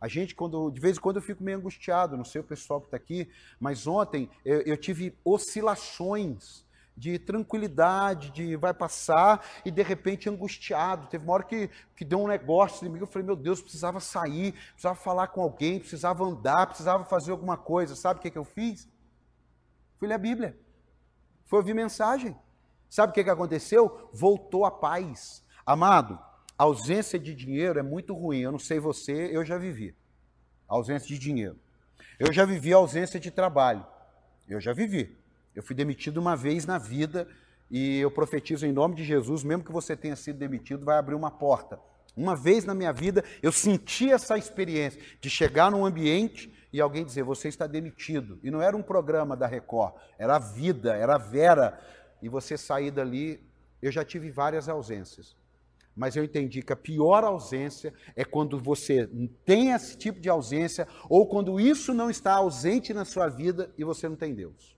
A 0.00 0.06
gente, 0.06 0.36
quando, 0.36 0.70
de 0.70 0.80
vez 0.80 0.96
em 0.96 1.00
quando, 1.00 1.16
eu 1.16 1.22
fico 1.22 1.42
meio 1.42 1.58
angustiado, 1.58 2.16
não 2.16 2.24
sei 2.24 2.40
o 2.40 2.44
pessoal 2.44 2.80
que 2.80 2.86
está 2.86 2.96
aqui, 2.96 3.28
mas 3.58 3.88
ontem 3.88 4.30
eu, 4.44 4.60
eu 4.60 4.76
tive 4.76 5.18
oscilações 5.24 6.64
de 6.96 7.18
tranquilidade, 7.18 8.30
de 8.30 8.54
vai 8.54 8.72
passar, 8.72 9.44
e 9.64 9.70
de 9.72 9.82
repente 9.82 10.28
angustiado. 10.28 11.08
Teve 11.08 11.24
uma 11.24 11.32
hora 11.32 11.42
que, 11.42 11.68
que 11.96 12.04
deu 12.04 12.20
um 12.20 12.28
negócio 12.28 12.88
mim, 12.88 13.00
eu 13.00 13.06
falei, 13.08 13.26
meu 13.26 13.34
Deus, 13.34 13.60
precisava 13.60 13.98
sair, 13.98 14.52
precisava 14.52 14.94
falar 14.94 15.26
com 15.26 15.42
alguém, 15.42 15.80
precisava 15.80 16.22
andar, 16.22 16.68
precisava 16.68 17.04
fazer 17.04 17.32
alguma 17.32 17.56
coisa. 17.56 17.96
Sabe 17.96 18.20
o 18.20 18.22
que, 18.22 18.30
que 18.30 18.38
eu 18.38 18.44
fiz? 18.44 18.88
Fui 19.98 20.06
ler 20.06 20.14
a 20.14 20.18
Bíblia. 20.18 20.56
Fui 21.46 21.58
ouvir 21.58 21.74
mensagem. 21.74 22.36
Sabe 22.88 23.10
o 23.10 23.12
que, 23.12 23.24
que 23.24 23.30
aconteceu? 23.30 24.08
Voltou 24.12 24.64
a 24.64 24.70
paz. 24.70 25.42
Amado, 25.66 26.16
a 26.56 26.64
ausência 26.64 27.18
de 27.18 27.34
dinheiro 27.34 27.78
é 27.78 27.82
muito 27.82 28.14
ruim. 28.14 28.40
Eu 28.40 28.52
não 28.52 28.58
sei 28.58 28.78
você, 28.78 29.30
eu 29.32 29.44
já 29.44 29.58
vivi. 29.58 29.94
A 30.68 30.74
ausência 30.74 31.08
de 31.08 31.18
dinheiro. 31.18 31.58
Eu 32.18 32.32
já 32.32 32.44
vivi 32.44 32.72
a 32.72 32.76
ausência 32.76 33.18
de 33.18 33.30
trabalho. 33.30 33.84
Eu 34.48 34.60
já 34.60 34.72
vivi. 34.72 35.16
Eu 35.54 35.62
fui 35.62 35.74
demitido 35.74 36.18
uma 36.18 36.36
vez 36.36 36.66
na 36.66 36.78
vida 36.78 37.28
e 37.70 37.98
eu 37.98 38.10
profetizo 38.10 38.66
em 38.66 38.72
nome 38.72 38.94
de 38.94 39.04
Jesus, 39.04 39.42
mesmo 39.42 39.64
que 39.64 39.72
você 39.72 39.96
tenha 39.96 40.16
sido 40.16 40.38
demitido, 40.38 40.84
vai 40.84 40.98
abrir 40.98 41.14
uma 41.14 41.30
porta. 41.30 41.78
Uma 42.16 42.36
vez 42.36 42.64
na 42.64 42.74
minha 42.74 42.92
vida 42.92 43.24
eu 43.42 43.50
senti 43.50 44.10
essa 44.10 44.38
experiência 44.38 45.00
de 45.20 45.28
chegar 45.28 45.70
num 45.70 45.84
ambiente 45.84 46.52
e 46.72 46.80
alguém 46.80 47.04
dizer: 47.04 47.24
Você 47.24 47.48
está 47.48 47.66
demitido. 47.66 48.38
E 48.42 48.50
não 48.50 48.62
era 48.62 48.76
um 48.76 48.82
programa 48.82 49.36
da 49.36 49.46
Record, 49.46 49.94
era 50.18 50.36
a 50.36 50.38
vida, 50.38 50.94
era 50.94 51.16
a 51.16 51.18
Vera 51.18 51.80
e 52.22 52.28
você 52.28 52.56
sair 52.56 52.90
dali. 52.90 53.42
Eu 53.82 53.90
já 53.90 54.04
tive 54.04 54.30
várias 54.30 54.68
ausências, 54.68 55.36
mas 55.96 56.16
eu 56.16 56.24
entendi 56.24 56.62
que 56.62 56.72
a 56.72 56.76
pior 56.76 57.22
ausência 57.24 57.94
é 58.16 58.24
quando 58.24 58.58
você 58.58 59.08
tem 59.44 59.70
esse 59.70 59.96
tipo 59.96 60.20
de 60.20 60.28
ausência 60.28 60.88
ou 61.08 61.26
quando 61.26 61.60
isso 61.60 61.94
não 61.94 62.10
está 62.10 62.34
ausente 62.34 62.92
na 62.92 63.04
sua 63.04 63.28
vida 63.28 63.72
e 63.78 63.84
você 63.84 64.08
não 64.08 64.16
tem 64.16 64.34
Deus. 64.34 64.76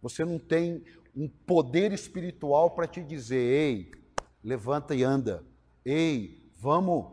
Você 0.00 0.24
não 0.24 0.38
tem 0.38 0.84
um 1.16 1.28
poder 1.28 1.92
espiritual 1.92 2.70
para 2.70 2.86
te 2.86 3.02
dizer: 3.02 3.36
ei, 3.36 3.90
levanta 4.42 4.94
e 4.94 5.02
anda. 5.02 5.44
Ei, 5.84 6.50
vamos, 6.60 7.06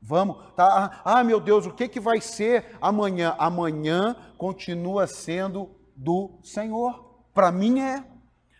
vamos. 0.00 0.36
Tá? 0.54 1.02
Ah, 1.04 1.22
meu 1.22 1.40
Deus, 1.40 1.66
o 1.66 1.72
que, 1.72 1.88
que 1.88 2.00
vai 2.00 2.20
ser 2.20 2.76
amanhã? 2.80 3.34
Amanhã 3.38 4.16
continua 4.36 5.06
sendo 5.06 5.70
do 5.94 6.38
Senhor. 6.42 7.22
Para 7.32 7.52
mim 7.52 7.80
é. 7.80 8.04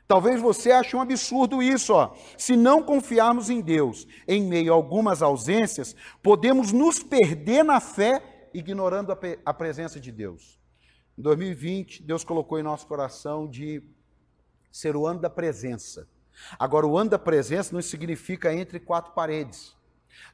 Talvez 0.09 0.41
você 0.41 0.73
ache 0.73 0.97
um 0.97 1.03
absurdo 1.03 1.63
isso, 1.63 1.93
ó. 1.93 2.17
Se 2.39 2.57
não 2.57 2.83
confiarmos 2.83 3.51
em 3.51 3.61
Deus 3.61 4.09
em 4.27 4.43
meio 4.43 4.73
a 4.73 4.75
algumas 4.75 5.21
ausências, 5.21 5.95
podemos 6.23 6.73
nos 6.73 7.03
perder 7.03 7.63
na 7.63 7.79
fé 7.79 8.49
ignorando 8.55 9.13
a, 9.13 9.19
a 9.45 9.53
presença 9.53 10.01
de 10.01 10.11
Deus. 10.11 10.59
Em 11.19 11.21
2020, 11.21 12.03
Deus 12.03 12.25
colocou 12.25 12.59
em 12.59 12.63
nosso 12.63 12.87
coração 12.87 13.47
de 13.47 13.83
ser 14.73 14.97
o 14.97 15.07
ano 15.07 15.21
da 15.21 15.29
presença. 15.29 16.09
Agora, 16.59 16.87
o 16.87 16.97
ano 16.97 17.11
da 17.11 17.19
presença 17.19 17.75
não 17.75 17.83
significa 17.83 18.55
entre 18.55 18.81
quatro 18.81 19.13
paredes. 19.13 19.77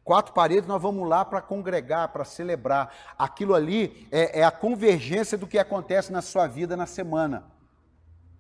Quatro 0.05 0.33
paredes, 0.33 0.69
nós 0.69 0.81
vamos 0.81 1.09
lá 1.09 1.25
para 1.25 1.43
congregar, 1.43 2.13
para 2.13 2.25
celebrar. 2.25 2.95
Aquilo 3.19 3.55
ali 3.55 4.07
é, 4.13 4.39
é 4.39 4.45
a 4.45 4.53
convergência 4.53 5.37
do 5.37 5.49
que 5.49 5.59
acontece 5.59 6.13
na 6.13 6.23
sua 6.23 6.47
vida 6.47 6.77
na 6.77 6.87
semana 6.87 7.53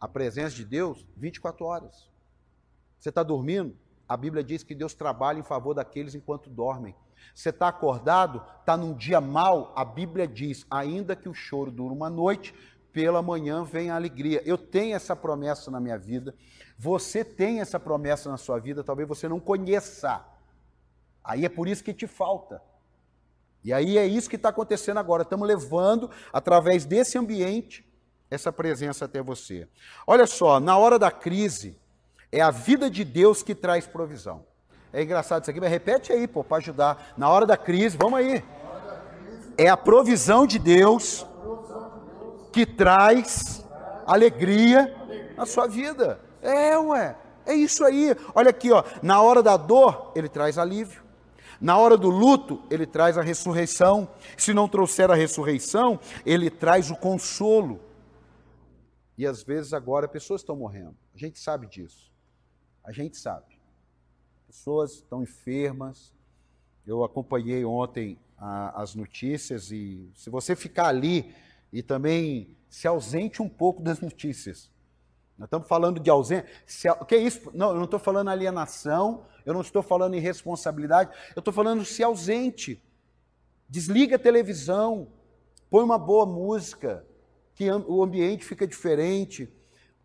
a 0.01 0.09
presença 0.09 0.55
de 0.55 0.65
Deus 0.65 1.07
24 1.17 1.65
horas. 1.65 2.11
Você 2.99 3.09
está 3.09 3.23
dormindo? 3.23 3.77
A 4.09 4.17
Bíblia 4.17 4.45
diz 4.45 4.63
que 4.63 4.75
Deus 4.75 4.95
trabalha 4.95 5.39
em 5.39 5.43
favor 5.43 5.75
daqueles 5.75 6.15
enquanto 6.15 6.51
dormem. 6.51 6.95
Você 7.35 7.49
está 7.49 7.69
acordado? 7.69 8.43
Está 8.61 8.77
num 8.77 8.95
dia 8.95 9.21
mal? 9.21 9.73
A 9.75 9.85
Bíblia 9.85 10.27
diz: 10.29 10.67
ainda 10.71 11.17
que 11.17 11.29
o 11.29 11.35
choro 11.35 11.71
dure 11.71 11.95
uma 11.95 12.11
noite, 12.11 12.55
pela 12.93 13.23
manhã 13.23 13.65
vem 13.65 13.91
a 13.91 13.97
alegria. 13.97 14.43
Eu 14.45 14.57
tenho 14.57 14.95
essa 14.95 15.17
promessa 15.17 15.71
na 15.71 15.81
minha 15.81 15.99
vida. 15.99 16.35
Você 16.79 17.25
tem 17.25 17.61
essa 17.61 17.79
promessa 17.79 18.31
na 18.31 18.37
sua 18.37 18.59
vida, 18.59 18.85
talvez 18.85 19.09
você 19.09 19.29
não 19.29 19.41
conheça. 19.41 20.25
Aí 21.23 21.45
é 21.45 21.49
por 21.49 21.67
isso 21.67 21.83
que 21.83 21.95
te 21.95 22.07
falta. 22.07 22.63
E 23.65 23.73
aí 23.73 23.97
é 23.97 24.07
isso 24.07 24.29
que 24.29 24.37
está 24.37 24.51
acontecendo 24.51 24.99
agora. 24.99 25.23
Estamos 25.23 25.49
levando, 25.49 26.11
através 26.33 26.85
desse 26.85 27.17
ambiente, 27.17 27.85
essa 28.35 28.53
presença 28.53 29.05
até 29.05 29.23
você. 29.23 29.67
Olha 30.07 30.26
só, 30.26 30.61
na 30.61 30.76
hora 30.76 30.99
da 30.99 31.11
crise, 31.11 31.76
é 32.31 32.41
a 32.41 32.50
vida 32.50 32.91
de 32.91 33.05
Deus 33.05 33.43
que 33.43 33.55
traz 33.55 33.87
provisão. 33.87 34.45
É 34.93 35.03
engraçado 35.03 35.43
isso 35.43 35.50
aqui, 35.50 35.61
mas 35.61 35.71
repete 35.71 36.12
aí, 36.12 36.26
pô, 36.29 36.45
para 36.45 36.59
ajudar. 36.59 37.14
Na 37.17 37.29
hora 37.29 37.47
da 37.47 37.57
crise, 37.57 37.97
vamos 37.97 38.19
aí. 38.19 38.45
É 39.57 39.69
a 39.69 39.76
provisão 39.76 40.47
de 40.47 40.59
Deus 40.59 41.26
que 42.53 42.64
traz 42.64 43.64
alegria 44.07 44.95
na 45.37 45.47
sua 45.47 45.67
vida. 45.67 46.21
É, 46.41 46.79
ué. 46.79 47.17
É 47.47 47.55
isso 47.55 47.85
aí. 47.85 48.17
Olha 48.35 48.50
aqui, 48.50 48.73
ó. 48.73 48.83
Na 49.03 49.21
hora 49.21 49.43
da 49.43 49.57
dor, 49.57 50.12
ele 50.14 50.29
traz 50.29 50.59
alívio. 50.59 51.03
Na 51.61 51.76
hora 51.76 51.97
do 51.97 52.11
luto, 52.11 52.62
ele 52.71 52.87
traz 52.87 53.17
a 53.17 53.23
ressurreição. 53.23 54.09
Se 54.37 54.53
não 54.53 54.69
trouxer 54.69 55.11
a 55.11 55.14
ressurreição, 55.14 55.99
ele 56.25 56.50
traz 56.50 56.91
o 56.91 56.97
consolo. 56.97 57.81
E 59.16 59.26
às 59.26 59.42
vezes 59.42 59.73
agora 59.73 60.09
pessoas 60.09 60.40
estão 60.40 60.56
morrendo. 60.56 60.97
A 61.14 61.18
gente 61.18 61.38
sabe 61.38 61.66
disso. 61.66 62.12
A 62.83 62.92
gente 62.92 63.16
sabe. 63.16 63.59
Pessoas 64.47 64.94
estão 64.94 65.23
enfermas. 65.23 66.12
Eu 66.87 67.04
acompanhei 67.04 67.64
ontem 67.64 68.18
a, 68.37 68.83
as 68.83 68.94
notícias 68.94 69.71
e 69.71 70.11
se 70.14 70.28
você 70.28 70.54
ficar 70.56 70.88
ali 70.88 71.35
e 71.73 71.83
também 71.83 72.56
se 72.68 72.87
ausente 72.87 73.40
um 73.40 73.49
pouco 73.49 73.83
das 73.83 74.00
notícias. 74.00 74.71
Nós 75.38 75.47
estamos 75.47 75.66
falando 75.66 75.99
de 75.99 76.11
ausência. 76.11 76.44
O 77.00 77.04
que 77.04 77.14
é 77.14 77.18
isso? 77.18 77.50
Não, 77.54 77.71
eu 77.71 77.76
não 77.76 77.85
estou 77.85 77.99
falando 77.99 78.30
alienação, 78.30 79.26
eu 79.44 79.52
não 79.52 79.61
estou 79.61 79.83
falando 79.83 80.14
irresponsabilidade, 80.14 81.11
eu 81.35 81.40
estou 81.40 81.52
falando 81.52 81.85
se 81.85 82.02
ausente. 82.02 82.83
Desliga 83.68 84.16
a 84.16 84.18
televisão, 84.18 85.09
põe 85.71 85.83
uma 85.83 85.99
boa 85.99 86.26
música, 86.26 87.04
que 87.54 87.70
o 87.70 88.02
ambiente 88.02 88.44
fica 88.44 88.66
diferente. 88.66 89.52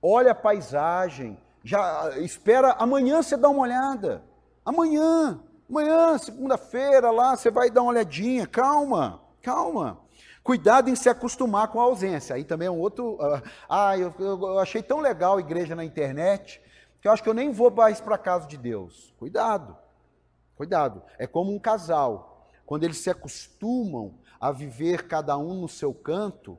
Olha 0.02 0.32
a 0.32 0.36
paisagem, 0.36 1.38
já 1.64 2.18
espera 2.20 2.72
amanhã 2.80 3.22
você 3.22 3.36
dá 3.36 3.50
uma 3.50 3.62
olhada. 3.62 4.24
Amanhã. 4.66 5.44
Amanhã, 5.70 6.18
segunda-feira, 6.18 7.12
lá, 7.12 7.36
você 7.36 7.52
vai 7.52 7.70
dar 7.70 7.82
uma 7.82 7.92
olhadinha. 7.92 8.48
Calma, 8.48 9.22
calma. 9.42 10.00
Cuidado 10.44 10.90
em 10.90 10.96
se 10.96 11.10
acostumar 11.10 11.68
com 11.68 11.80
a 11.80 11.84
ausência. 11.84 12.36
Aí 12.36 12.44
também 12.44 12.68
é 12.68 12.72
um 12.72 12.80
outro. 12.80 13.14
Uh, 13.16 13.42
ah, 13.70 13.98
eu, 13.98 14.14
eu, 14.20 14.58
achei 14.58 14.82
tão 14.82 15.00
legal 15.00 15.38
a 15.38 15.42
igreja 15.42 15.76
na 15.76 15.86
internet 15.86 16.60
que 17.02 17.08
eu 17.08 17.12
acho 17.12 17.22
que 17.22 17.30
eu 17.30 17.34
nem 17.34 17.52
vou 17.52 17.70
mais 17.70 18.02
para 18.02 18.16
a 18.16 18.18
casa 18.18 18.48
de 18.48 18.58
Deus. 18.58 19.14
Cuidado, 19.20 19.78
cuidado. 20.56 21.04
É 21.20 21.28
como 21.28 21.54
um 21.54 21.60
casal. 21.60 22.48
Quando 22.66 22.84
eles 22.84 22.98
se 22.98 23.10
acostumam 23.10 24.16
a 24.40 24.52
viver 24.52 25.08
cada 25.08 25.38
um 25.38 25.62
no 25.62 25.68
seu 25.68 25.94
canto, 25.94 26.58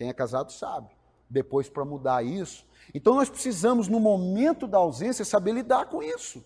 quem 0.00 0.08
é 0.08 0.14
casado 0.14 0.50
sabe. 0.50 0.88
Depois, 1.28 1.68
para 1.68 1.84
mudar 1.84 2.24
isso. 2.24 2.64
Então, 2.94 3.16
nós 3.16 3.28
precisamos, 3.28 3.86
no 3.86 4.00
momento 4.00 4.66
da 4.66 4.78
ausência, 4.78 5.26
saber 5.26 5.52
lidar 5.52 5.90
com 5.90 6.02
isso. 6.02 6.42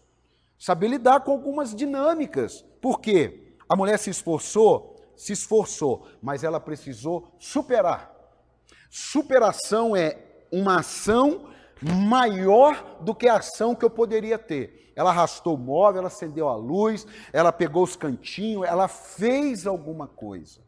Saber 0.58 0.88
lidar 0.88 1.20
com 1.20 1.30
algumas 1.30 1.72
dinâmicas. 1.72 2.62
Por 2.82 2.98
quê? 2.98 3.54
A 3.68 3.76
mulher 3.76 3.96
se 3.96 4.10
esforçou, 4.10 4.96
se 5.14 5.34
esforçou, 5.34 6.04
mas 6.20 6.42
ela 6.42 6.58
precisou 6.58 7.32
superar. 7.38 8.12
Superação 8.90 9.94
é 9.94 10.18
uma 10.50 10.80
ação 10.80 11.48
maior 11.80 12.98
do 13.02 13.14
que 13.14 13.28
a 13.28 13.36
ação 13.36 13.72
que 13.72 13.84
eu 13.84 13.90
poderia 13.90 14.36
ter. 14.36 14.92
Ela 14.96 15.10
arrastou 15.10 15.54
o 15.54 15.58
móvel, 15.58 16.00
ela 16.00 16.08
acendeu 16.08 16.48
a 16.48 16.56
luz, 16.56 17.06
ela 17.32 17.52
pegou 17.52 17.84
os 17.84 17.94
cantinhos, 17.94 18.66
ela 18.66 18.88
fez 18.88 19.64
alguma 19.64 20.08
coisa. 20.08 20.64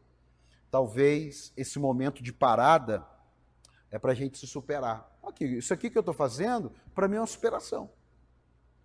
Talvez 0.76 1.54
esse 1.56 1.78
momento 1.78 2.22
de 2.22 2.34
parada 2.34 3.02
é 3.90 3.98
para 3.98 4.12
a 4.12 4.14
gente 4.14 4.36
se 4.36 4.46
superar. 4.46 5.10
Aqui, 5.22 5.46
isso 5.46 5.72
aqui 5.72 5.88
que 5.88 5.96
eu 5.96 6.00
estou 6.00 6.12
fazendo, 6.12 6.70
para 6.94 7.08
mim 7.08 7.16
é 7.16 7.20
uma 7.20 7.26
superação. 7.26 7.88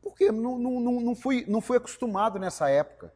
Porque 0.01 0.31
não, 0.31 0.57
não, 0.57 0.79
não, 0.79 1.13
fui, 1.13 1.43
não 1.49 1.59
fui 1.59 1.75
acostumado 1.75 2.39
nessa 2.39 2.69
época. 2.69 3.13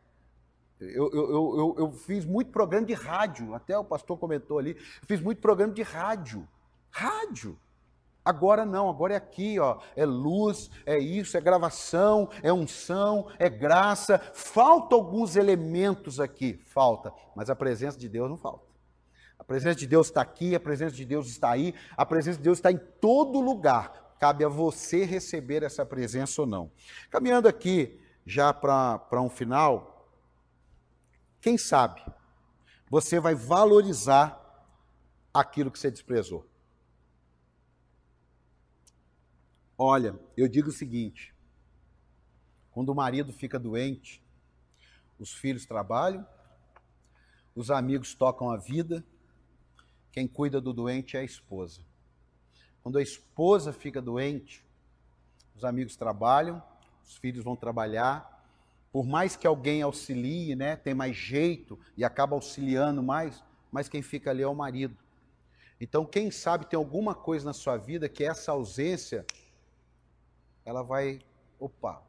Eu, 0.78 1.10
eu, 1.14 1.30
eu, 1.32 1.76
eu, 1.80 1.92
fiz 1.94 2.26
muito 2.26 2.52
programa 2.52 2.86
de 2.86 2.94
rádio, 2.94 3.56
até 3.56 3.78
o 3.78 3.86
pastor 3.86 4.20
comentou 4.20 4.60
ali, 4.60 4.74
fiz 5.08 5.22
muito 5.22 5.40
programa 5.40 5.72
de 5.72 5.82
rádio. 5.82 6.46
Rádio. 6.92 7.58
Agora 8.26 8.66
não, 8.66 8.90
agora 8.90 9.14
é 9.14 9.18
aqui, 9.18 9.58
ó, 9.58 9.80
é 9.96 10.06
luz, 10.06 10.70
é 10.86 10.98
isso, 10.98 11.38
é 11.38 11.40
gravação, 11.40 12.28
é 12.44 12.52
unção, 12.52 13.28
é 13.40 13.48
graça. 13.48 14.20
Falta 14.34 14.96
alguns 14.96 15.38
elementos 15.38 16.20
aqui, 16.20 16.60
falta, 16.66 17.14
mas 17.34 17.50
a 17.50 17.56
presença 17.56 17.98
de 17.98 18.10
Deus 18.10 18.30
não 18.30 18.36
falta. 18.36 18.65
A 19.46 19.48
presença 19.48 19.76
de 19.76 19.86
Deus 19.86 20.08
está 20.08 20.22
aqui, 20.22 20.56
a 20.56 20.60
presença 20.60 20.96
de 20.96 21.06
Deus 21.06 21.28
está 21.28 21.52
aí, 21.52 21.76
a 21.96 22.04
presença 22.04 22.40
de 22.40 22.44
Deus 22.44 22.58
está 22.58 22.72
em 22.72 22.80
todo 23.00 23.40
lugar. 23.40 24.16
Cabe 24.20 24.44
a 24.44 24.50
você 24.50 25.06
receber 25.06 25.62
essa 25.62 25.86
presença 25.86 26.42
ou 26.42 26.48
não. 26.48 26.72
Caminhando 27.12 27.48
aqui 27.48 28.02
já 28.26 28.52
para 28.52 29.22
um 29.22 29.30
final, 29.30 30.10
quem 31.40 31.60
sabe 31.60 32.04
você 32.90 33.20
vai 33.20 33.36
valorizar 33.36 34.42
aquilo 35.32 35.70
que 35.70 35.78
você 35.78 35.92
desprezou. 35.92 36.50
Olha, 39.78 40.20
eu 40.36 40.48
digo 40.48 40.70
o 40.70 40.74
seguinte: 40.74 41.36
quando 42.72 42.90
o 42.90 42.96
marido 42.96 43.32
fica 43.32 43.60
doente, 43.60 44.26
os 45.20 45.34
filhos 45.34 45.68
trabalham, 45.68 46.26
os 47.54 47.70
amigos 47.70 48.16
tocam 48.16 48.50
a 48.50 48.58
vida, 48.58 49.06
quem 50.16 50.30
cuida 50.30 50.62
do 50.62 50.72
doente 50.72 51.18
é 51.18 51.20
a 51.20 51.24
esposa. 51.26 51.82
Quando 52.82 52.98
a 52.98 53.02
esposa 53.02 53.74
fica 53.74 54.02
doente, 54.02 54.64
os 55.54 55.66
amigos 55.66 55.98
trabalham, 55.98 56.64
os 57.04 57.18
filhos 57.18 57.44
vão 57.44 57.54
trabalhar, 57.54 58.48
por 58.94 59.06
mais 59.06 59.36
que 59.36 59.46
alguém 59.46 59.82
auxilie, 59.82 60.56
né, 60.56 60.78
tem 60.78 60.94
mais 60.94 61.18
jeito 61.18 61.78
e 61.98 62.06
acaba 62.06 62.34
auxiliando 62.34 63.04
mais, 63.04 63.44
mas 63.70 63.90
quem 63.90 64.02
fica 64.02 64.30
ali 64.30 64.42
é 64.42 64.48
o 64.48 64.56
marido. 64.56 64.96
Então, 65.82 66.06
quem 66.06 66.32
sabe 66.32 66.66
tem 66.66 66.78
alguma 66.78 67.14
coisa 67.14 67.44
na 67.44 67.54
sua 67.54 67.76
vida 67.76 68.08
que 68.08 68.24
essa 68.24 68.54
ausência, 68.54 69.26
ela 70.64 70.82
vai, 70.82 71.20
opa, 71.60 72.02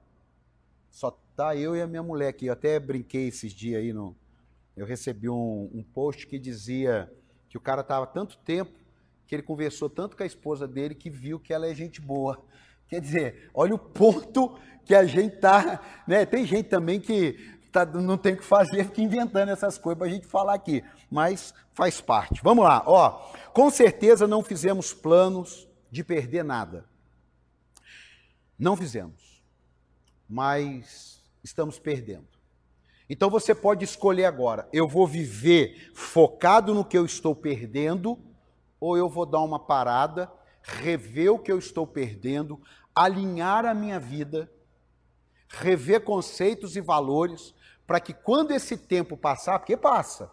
só 0.92 1.11
tá 1.35 1.57
eu 1.57 1.74
e 1.74 1.83
a 1.83 1.88
minha 1.88 2.04
mulher 2.04 2.28
aqui. 2.28 2.46
Eu 2.46 2.52
até 2.52 2.78
brinquei 2.78 3.26
esses 3.26 3.52
dias 3.52 3.83
aí, 3.83 3.92
no, 3.92 4.16
eu 4.76 4.87
recebi 4.87 5.28
um, 5.28 5.68
um 5.74 5.83
post 5.83 6.24
que 6.28 6.38
dizia 6.38 7.12
que 7.48 7.56
o 7.56 7.61
cara 7.61 7.80
estava 7.80 8.06
tanto 8.06 8.37
tempo 8.38 8.72
que 9.26 9.35
ele 9.35 9.42
conversou 9.42 9.90
tanto 9.90 10.16
com 10.16 10.22
a 10.22 10.26
esposa 10.26 10.66
dele 10.68 10.94
que 10.94 11.11
viu 11.11 11.40
que 11.40 11.52
ela 11.52 11.66
é 11.66 11.74
gente 11.74 12.00
boa. 12.00 12.42
Quer 12.88 13.00
dizer, 13.00 13.50
olha 13.52 13.74
o 13.74 13.78
ponto 13.78 14.59
que 14.85 14.94
a 14.94 15.04
gente 15.04 15.37
tá, 15.38 15.80
né? 16.06 16.24
Tem 16.24 16.46
gente 16.46 16.68
também 16.68 17.00
que 17.00 17.59
tá, 17.72 17.85
não 17.85 18.16
tem 18.16 18.35
o 18.35 18.37
que 18.37 18.44
fazer, 18.44 18.85
fica 18.85 19.02
inventando 19.02 19.50
essas 19.50 19.76
coisas 19.76 19.98
para 19.98 20.06
a 20.06 20.11
gente 20.11 20.26
falar 20.26 20.54
aqui, 20.54 20.85
mas 21.11 21.52
faz 21.74 22.00
parte. 22.00 22.40
Vamos 22.42 22.64
lá, 22.64 22.82
ó. 22.87 23.32
Com 23.52 23.68
certeza 23.70 24.26
não 24.26 24.42
fizemos 24.42 24.94
planos 24.94 25.68
de 25.90 26.04
perder 26.04 26.44
nada. 26.44 26.85
Não 28.59 28.76
fizemos, 28.76 29.42
mas 30.28 31.20
estamos 31.42 31.78
perdendo. 31.78 32.36
Então 33.09 33.31
você 33.31 33.55
pode 33.55 33.85
escolher 33.85 34.25
agora: 34.25 34.69
eu 34.73 34.88
vou 34.88 35.07
viver 35.07 35.90
focado 35.95 36.75
no 36.75 36.85
que 36.85 36.97
eu 36.97 37.05
estou 37.05 37.35
perdendo, 37.35 38.19
ou 38.81 38.97
eu 38.97 39.09
vou 39.09 39.27
dar 39.27 39.40
uma 39.40 39.59
parada, 39.59 40.31
rever 40.62 41.33
o 41.33 41.38
que 41.38 41.51
eu 41.51 41.59
estou 41.59 41.87
perdendo, 41.87 42.61
alinhar 42.95 43.64
a 43.64 43.75
minha 43.75 44.01
vida 44.01 44.51
rever 45.49 46.03
conceitos 46.03 46.77
e 46.77 46.81
valores, 46.81 47.55
para 47.87 48.01
que 48.01 48.12
quando 48.12 48.51
esse 48.51 48.77
tempo 48.77 49.16
passar, 49.16 49.59
porque 49.59 49.77
passa, 49.77 50.31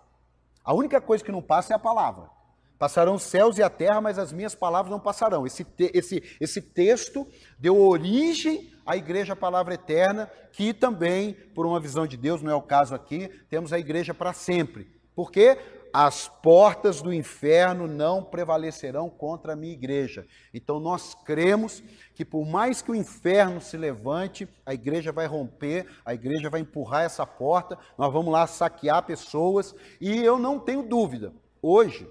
a 0.63 0.73
única 0.73 0.99
coisa 0.99 1.23
que 1.23 1.31
não 1.31 1.41
passa 1.41 1.73
é 1.73 1.75
a 1.75 1.79
palavra. 1.79 2.29
Passarão 2.77 3.15
os 3.15 3.23
céus 3.23 3.57
e 3.57 3.63
a 3.63 3.69
terra, 3.69 4.01
mas 4.01 4.19
as 4.19 4.31
minhas 4.31 4.55
palavras 4.55 4.91
não 4.91 4.99
passarão. 4.99 5.45
Esse, 5.45 5.63
te, 5.63 5.91
esse, 5.93 6.21
esse 6.39 6.61
texto 6.61 7.27
deu 7.57 7.79
origem 7.79 8.71
à 8.85 8.97
igreja 8.97 9.35
Palavra 9.35 9.75
Eterna, 9.75 10.29
que 10.51 10.73
também, 10.73 11.33
por 11.55 11.65
uma 11.65 11.79
visão 11.79 12.05
de 12.05 12.17
Deus, 12.17 12.41
não 12.41 12.51
é 12.51 12.55
o 12.55 12.61
caso 12.61 12.93
aqui, 12.93 13.29
temos 13.49 13.71
a 13.71 13.79
igreja 13.79 14.13
para 14.13 14.33
sempre. 14.33 14.87
Por 15.15 15.31
quê? 15.31 15.57
as 15.93 16.27
portas 16.27 17.03
do 17.03 17.13
inferno 17.13 17.87
não 17.87 18.23
prevalecerão 18.23 19.07
contra 19.11 19.53
a 19.53 19.55
minha 19.55 19.73
igreja. 19.73 20.25
Então 20.51 20.79
nós 20.79 21.13
cremos 21.23 21.83
que 22.15 22.25
por 22.25 22.47
mais 22.47 22.81
que 22.81 22.89
o 22.89 22.95
inferno 22.95 23.61
se 23.61 23.77
levante, 23.77 24.49
a 24.65 24.73
igreja 24.73 25.11
vai 25.11 25.27
romper, 25.27 25.85
a 26.03 26.11
igreja 26.15 26.49
vai 26.49 26.61
empurrar 26.61 27.03
essa 27.03 27.27
porta, 27.27 27.77
nós 27.95 28.11
vamos 28.11 28.33
lá 28.33 28.47
saquear 28.47 29.05
pessoas, 29.05 29.75
e 30.01 30.17
eu 30.17 30.39
não 30.39 30.57
tenho 30.57 30.81
dúvida, 30.81 31.31
hoje 31.61 32.09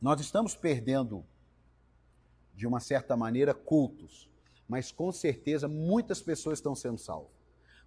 nós 0.00 0.20
estamos 0.20 0.54
perdendo 0.54 1.24
de 2.54 2.66
uma 2.66 2.80
certa 2.80 3.16
maneira 3.16 3.54
cultos, 3.54 4.28
mas 4.68 4.92
com 4.92 5.10
certeza 5.12 5.68
muitas 5.68 6.20
pessoas 6.20 6.58
estão 6.58 6.74
sendo 6.74 6.98
salvas. 6.98 7.30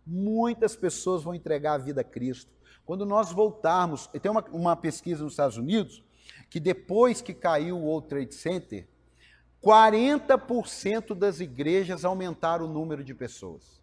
Muitas 0.06 0.76
pessoas 0.76 1.24
vão 1.24 1.36
entregar 1.36 1.74
a 1.74 1.78
vida 1.78 2.02
a 2.02 2.04
Cristo 2.04 2.52
quando 2.86 3.06
nós 3.06 3.32
voltarmos, 3.32 4.08
tem 4.22 4.32
uma, 4.32 4.44
uma 4.52 4.76
pesquisa 4.76 5.24
nos 5.24 5.34
Estados 5.34 5.58
Unidos 5.58 6.04
que 6.50 6.60
depois 6.60 7.22
que 7.22 7.34
caiu 7.34 7.78
o 7.78 7.86
World 7.86 8.08
Trade 8.10 8.34
Center, 8.34 8.88
40% 9.64 11.16
das 11.16 11.40
igrejas 11.40 12.04
aumentaram 12.04 12.66
o 12.66 12.68
número 12.68 13.04
de 13.04 13.14
pessoas. 13.14 13.82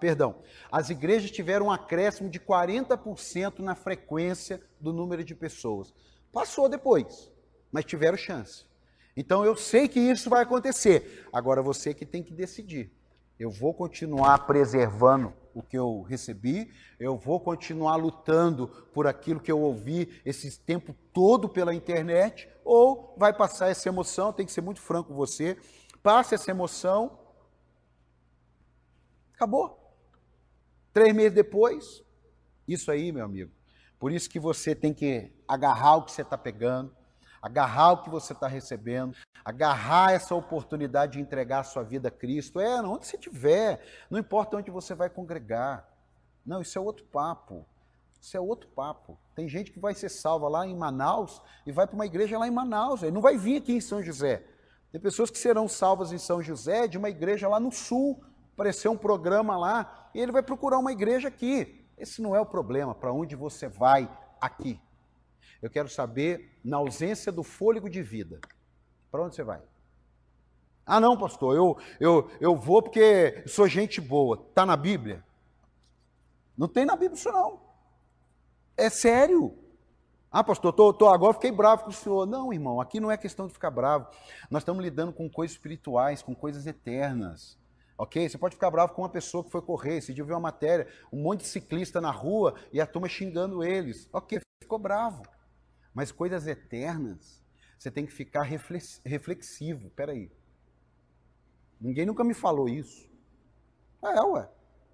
Perdão, 0.00 0.36
as 0.70 0.88
igrejas 0.90 1.30
tiveram 1.30 1.66
um 1.66 1.70
acréscimo 1.70 2.30
de 2.30 2.40
40% 2.40 3.58
na 3.58 3.74
frequência 3.74 4.60
do 4.80 4.92
número 4.92 5.22
de 5.22 5.34
pessoas. 5.34 5.92
Passou 6.32 6.68
depois, 6.68 7.30
mas 7.74 7.84
tiveram 7.84 8.16
chance. 8.16 8.64
Então 9.16 9.44
eu 9.44 9.56
sei 9.56 9.88
que 9.88 9.98
isso 9.98 10.30
vai 10.30 10.44
acontecer. 10.44 11.26
Agora 11.32 11.60
você 11.60 11.92
que 11.92 12.06
tem 12.06 12.22
que 12.22 12.32
decidir. 12.32 12.88
Eu 13.36 13.50
vou 13.50 13.74
continuar 13.74 14.46
preservando 14.46 15.34
o 15.52 15.60
que 15.60 15.76
eu 15.76 16.02
recebi, 16.02 16.72
eu 17.00 17.16
vou 17.16 17.40
continuar 17.40 17.96
lutando 17.96 18.68
por 18.92 19.08
aquilo 19.08 19.40
que 19.40 19.50
eu 19.50 19.60
ouvi 19.60 20.20
esse 20.24 20.56
tempo 20.60 20.94
todo 21.12 21.48
pela 21.48 21.74
internet, 21.74 22.48
ou 22.64 23.12
vai 23.18 23.32
passar 23.32 23.70
essa 23.70 23.88
emoção, 23.88 24.32
tem 24.32 24.46
que 24.46 24.52
ser 24.52 24.60
muito 24.60 24.80
franco 24.80 25.08
com 25.08 25.16
você, 25.16 25.56
passa 26.00 26.36
essa 26.36 26.52
emoção, 26.52 27.18
acabou. 29.34 29.96
Três 30.92 31.12
meses 31.12 31.34
depois, 31.34 32.04
isso 32.68 32.88
aí, 32.92 33.10
meu 33.10 33.24
amigo. 33.24 33.50
Por 33.98 34.12
isso 34.12 34.30
que 34.30 34.38
você 34.38 34.76
tem 34.76 34.94
que 34.94 35.32
agarrar 35.46 35.96
o 35.96 36.02
que 36.02 36.12
você 36.12 36.22
está 36.22 36.38
pegando, 36.38 36.94
agarrar 37.44 37.92
o 37.92 38.02
que 38.02 38.08
você 38.08 38.32
está 38.32 38.48
recebendo, 38.48 39.14
agarrar 39.44 40.12
essa 40.12 40.34
oportunidade 40.34 41.12
de 41.12 41.20
entregar 41.20 41.60
a 41.60 41.64
sua 41.64 41.82
vida 41.82 42.08
a 42.08 42.10
Cristo. 42.10 42.58
É, 42.58 42.80
onde 42.80 43.06
você 43.06 43.16
estiver, 43.16 43.84
não 44.08 44.18
importa 44.18 44.56
onde 44.56 44.70
você 44.70 44.94
vai 44.94 45.10
congregar. 45.10 45.86
Não, 46.46 46.62
isso 46.62 46.78
é 46.78 46.80
outro 46.80 47.04
papo. 47.04 47.66
Isso 48.18 48.34
é 48.34 48.40
outro 48.40 48.70
papo. 48.70 49.18
Tem 49.34 49.46
gente 49.46 49.70
que 49.70 49.78
vai 49.78 49.92
ser 49.92 50.08
salva 50.08 50.48
lá 50.48 50.66
em 50.66 50.74
Manaus 50.74 51.42
e 51.66 51.70
vai 51.70 51.86
para 51.86 51.94
uma 51.94 52.06
igreja 52.06 52.38
lá 52.38 52.48
em 52.48 52.50
Manaus. 52.50 53.02
Ele 53.02 53.12
não 53.12 53.20
vai 53.20 53.36
vir 53.36 53.58
aqui 53.58 53.74
em 53.74 53.80
São 53.80 54.02
José. 54.02 54.42
Tem 54.90 54.98
pessoas 54.98 55.30
que 55.30 55.36
serão 55.36 55.68
salvas 55.68 56.12
em 56.12 56.18
São 56.18 56.42
José 56.42 56.88
de 56.88 56.96
uma 56.96 57.10
igreja 57.10 57.46
lá 57.46 57.60
no 57.60 57.70
sul 57.70 58.24
aparecer 58.54 58.88
um 58.88 58.96
programa 58.96 59.54
lá 59.54 60.08
e 60.14 60.18
ele 60.18 60.32
vai 60.32 60.42
procurar 60.42 60.78
uma 60.78 60.92
igreja 60.92 61.28
aqui. 61.28 61.84
Esse 61.98 62.22
não 62.22 62.34
é 62.34 62.40
o 62.40 62.46
problema, 62.46 62.94
para 62.94 63.12
onde 63.12 63.36
você 63.36 63.68
vai 63.68 64.08
aqui. 64.40 64.80
Eu 65.64 65.70
quero 65.70 65.88
saber, 65.88 66.58
na 66.62 66.76
ausência 66.76 67.32
do 67.32 67.42
fôlego 67.42 67.88
de 67.88 68.02
vida, 68.02 68.38
para 69.10 69.22
onde 69.22 69.34
você 69.34 69.42
vai? 69.42 69.62
Ah, 70.84 71.00
não, 71.00 71.16
pastor, 71.16 71.56
eu, 71.56 71.78
eu, 71.98 72.30
eu 72.38 72.54
vou 72.54 72.82
porque 72.82 73.42
sou 73.46 73.66
gente 73.66 73.98
boa. 73.98 74.44
Está 74.46 74.66
na 74.66 74.76
Bíblia? 74.76 75.24
Não 76.54 76.68
tem 76.68 76.84
na 76.84 76.94
Bíblia 76.94 77.14
isso 77.14 77.32
não. 77.32 77.62
É 78.76 78.90
sério. 78.90 79.56
Ah, 80.30 80.44
pastor, 80.44 80.70
tô, 80.74 80.92
tô, 80.92 81.08
agora 81.08 81.32
fiquei 81.32 81.50
bravo 81.50 81.84
com 81.84 81.88
o 81.88 81.94
senhor. 81.94 82.26
Não, 82.26 82.52
irmão, 82.52 82.78
aqui 82.78 83.00
não 83.00 83.10
é 83.10 83.16
questão 83.16 83.46
de 83.46 83.54
ficar 83.54 83.70
bravo. 83.70 84.06
Nós 84.50 84.60
estamos 84.60 84.84
lidando 84.84 85.14
com 85.14 85.30
coisas 85.30 85.56
espirituais, 85.56 86.20
com 86.20 86.34
coisas 86.34 86.66
eternas. 86.66 87.58
Ok? 87.96 88.28
Você 88.28 88.36
pode 88.36 88.54
ficar 88.54 88.70
bravo 88.70 88.92
com 88.92 89.00
uma 89.00 89.08
pessoa 89.08 89.42
que 89.42 89.50
foi 89.50 89.62
correr. 89.62 89.96
Esse 89.96 90.12
dia 90.12 90.22
uma 90.22 90.38
matéria, 90.38 90.86
um 91.10 91.22
monte 91.22 91.40
de 91.40 91.46
ciclista 91.46 92.02
na 92.02 92.10
rua 92.10 92.54
e 92.70 92.82
a 92.82 92.86
turma 92.86 93.08
xingando 93.08 93.64
eles. 93.64 94.10
Ok, 94.12 94.42
ficou 94.60 94.78
bravo. 94.78 95.22
Mas 95.94 96.10
coisas 96.10 96.46
eternas, 96.46 97.42
você 97.78 97.90
tem 97.90 98.04
que 98.04 98.12
ficar 98.12 98.42
reflexivo. 98.42 99.90
Peraí. 99.90 100.30
Ninguém 101.80 102.04
nunca 102.04 102.24
me 102.24 102.34
falou 102.34 102.68
isso. 102.68 103.08
É, 104.02 104.20
ué. 104.20 104.48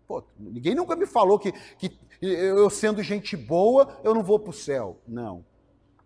Pô, 0.06 0.24
ninguém 0.38 0.74
nunca 0.74 0.96
me 0.96 1.06
falou 1.06 1.38
que, 1.38 1.52
que 1.78 1.98
eu 2.20 2.68
sendo 2.68 3.02
gente 3.02 3.36
boa, 3.36 4.00
eu 4.02 4.12
não 4.12 4.22
vou 4.22 4.38
para 4.38 4.50
o 4.50 4.52
céu. 4.52 5.00
Não. 5.06 5.44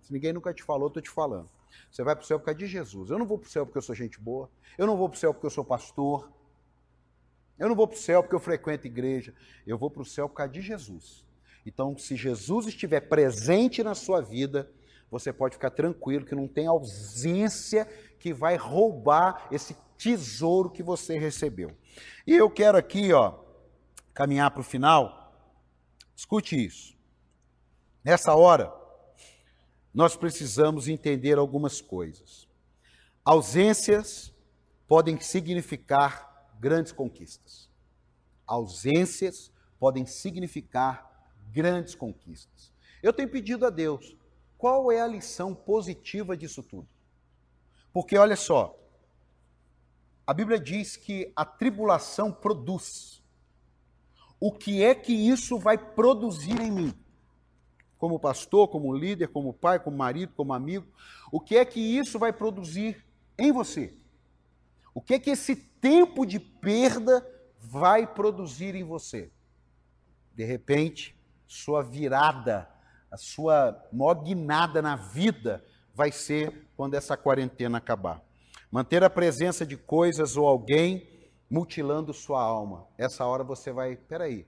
Se 0.02 0.12
ninguém 0.12 0.32
nunca 0.32 0.52
te 0.52 0.62
falou, 0.62 0.88
estou 0.88 1.02
te 1.02 1.10
falando. 1.10 1.48
Você 1.90 2.02
vai 2.02 2.14
para 2.14 2.22
o 2.22 2.26
céu 2.26 2.38
por 2.38 2.44
causa 2.44 2.58
de 2.58 2.66
Jesus. 2.66 3.10
Eu 3.10 3.18
não 3.18 3.26
vou 3.26 3.38
para 3.38 3.46
o 3.46 3.50
céu 3.50 3.64
porque 3.64 3.78
eu 3.78 3.82
sou 3.82 3.94
gente 3.94 4.20
boa. 4.20 4.50
Eu 4.76 4.86
não 4.86 4.96
vou 4.96 5.08
para 5.08 5.16
o 5.16 5.18
céu 5.18 5.32
porque 5.32 5.46
eu 5.46 5.50
sou 5.50 5.64
pastor. 5.64 6.30
Eu 7.58 7.68
não 7.68 7.74
vou 7.74 7.88
para 7.88 7.96
o 7.96 8.00
céu 8.00 8.22
porque 8.22 8.34
eu 8.34 8.40
frequento 8.40 8.86
igreja. 8.86 9.34
Eu 9.66 9.78
vou 9.78 9.90
para 9.90 10.02
o 10.02 10.04
céu 10.04 10.28
por 10.28 10.34
causa 10.34 10.52
de 10.52 10.60
Jesus. 10.60 11.24
Então, 11.64 11.96
se 11.96 12.14
Jesus 12.14 12.66
estiver 12.66 13.00
presente 13.00 13.82
na 13.82 13.94
sua 13.94 14.20
vida, 14.20 14.70
você 15.14 15.32
pode 15.32 15.54
ficar 15.54 15.70
tranquilo 15.70 16.26
que 16.26 16.34
não 16.34 16.48
tem 16.48 16.66
ausência 16.66 17.86
que 18.18 18.34
vai 18.34 18.56
roubar 18.56 19.46
esse 19.52 19.76
tesouro 19.96 20.68
que 20.68 20.82
você 20.82 21.16
recebeu. 21.16 21.70
E 22.26 22.34
eu 22.34 22.50
quero 22.50 22.76
aqui, 22.76 23.12
ó, 23.12 23.38
caminhar 24.12 24.50
para 24.50 24.60
o 24.60 24.64
final. 24.64 25.32
Escute 26.16 26.56
isso. 26.56 26.96
Nessa 28.02 28.34
hora, 28.34 28.74
nós 29.94 30.16
precisamos 30.16 30.88
entender 30.88 31.38
algumas 31.38 31.80
coisas. 31.80 32.48
Ausências 33.24 34.34
podem 34.88 35.20
significar 35.20 36.50
grandes 36.58 36.90
conquistas. 36.90 37.70
Ausências 38.44 39.52
podem 39.78 40.06
significar 40.06 41.30
grandes 41.52 41.94
conquistas. 41.94 42.72
Eu 43.00 43.12
tenho 43.12 43.28
pedido 43.28 43.64
a 43.64 43.70
Deus, 43.70 44.16
qual 44.64 44.90
é 44.90 44.98
a 44.98 45.06
lição 45.06 45.54
positiva 45.54 46.34
disso 46.34 46.62
tudo? 46.62 46.88
Porque 47.92 48.16
olha 48.16 48.34
só, 48.34 48.74
a 50.26 50.32
Bíblia 50.32 50.58
diz 50.58 50.96
que 50.96 51.30
a 51.36 51.44
tribulação 51.44 52.32
produz. 52.32 53.22
O 54.40 54.50
que 54.50 54.82
é 54.82 54.94
que 54.94 55.12
isso 55.12 55.58
vai 55.58 55.76
produzir 55.76 56.58
em 56.62 56.72
mim? 56.72 56.94
Como 57.98 58.18
pastor, 58.18 58.68
como 58.68 58.96
líder, 58.96 59.28
como 59.28 59.52
pai, 59.52 59.78
como 59.78 59.98
marido, 59.98 60.32
como 60.34 60.54
amigo, 60.54 60.86
o 61.30 61.38
que 61.38 61.58
é 61.58 61.64
que 61.66 61.78
isso 61.78 62.18
vai 62.18 62.32
produzir 62.32 63.04
em 63.36 63.52
você? 63.52 63.94
O 64.94 65.00
que 65.02 65.12
é 65.12 65.18
que 65.18 65.28
esse 65.28 65.56
tempo 65.56 66.24
de 66.24 66.40
perda 66.40 67.22
vai 67.60 68.06
produzir 68.06 68.74
em 68.74 68.82
você? 68.82 69.30
De 70.34 70.42
repente, 70.42 71.14
sua 71.46 71.82
virada 71.82 72.73
a 73.14 73.16
sua 73.16 73.80
maior 73.92 74.14
guinada 74.14 74.82
na 74.82 74.96
vida 74.96 75.64
vai 75.94 76.10
ser 76.10 76.66
quando 76.76 76.94
essa 76.94 77.16
quarentena 77.16 77.78
acabar. 77.78 78.20
Manter 78.72 79.04
a 79.04 79.08
presença 79.08 79.64
de 79.64 79.76
coisas 79.76 80.36
ou 80.36 80.48
alguém 80.48 81.08
mutilando 81.48 82.12
sua 82.12 82.42
alma. 82.42 82.88
Essa 82.98 83.24
hora 83.24 83.44
você 83.44 83.70
vai, 83.70 83.94
peraí, 83.94 84.44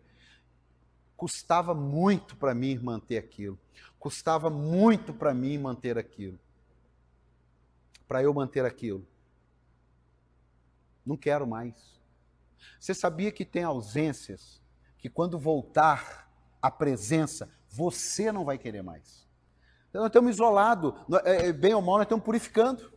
custava 1.16 1.74
muito 1.74 2.34
para 2.34 2.56
mim 2.56 2.76
manter 2.76 3.18
aquilo. 3.18 3.56
Custava 4.00 4.50
muito 4.50 5.14
para 5.14 5.32
mim 5.32 5.56
manter 5.58 5.96
aquilo. 5.96 6.36
Para 8.08 8.20
eu 8.24 8.34
manter 8.34 8.64
aquilo. 8.64 9.06
Não 11.06 11.16
quero 11.16 11.46
mais. 11.46 12.00
Você 12.80 12.92
sabia 12.92 13.30
que 13.30 13.44
tem 13.44 13.62
ausências 13.62 14.60
que 14.98 15.08
quando 15.08 15.38
voltar 15.38 16.28
a 16.60 16.68
presença 16.68 17.48
você 17.76 18.32
não 18.32 18.44
vai 18.44 18.56
querer 18.56 18.82
mais. 18.82 19.26
Então, 19.90 20.00
nós 20.00 20.08
estamos 20.08 20.34
isolados, 20.34 20.94
é, 21.24 21.48
é, 21.48 21.52
bem 21.52 21.74
ou 21.74 21.82
mal, 21.82 21.96
nós 21.96 22.04
estamos 22.04 22.24
purificando. 22.24 22.90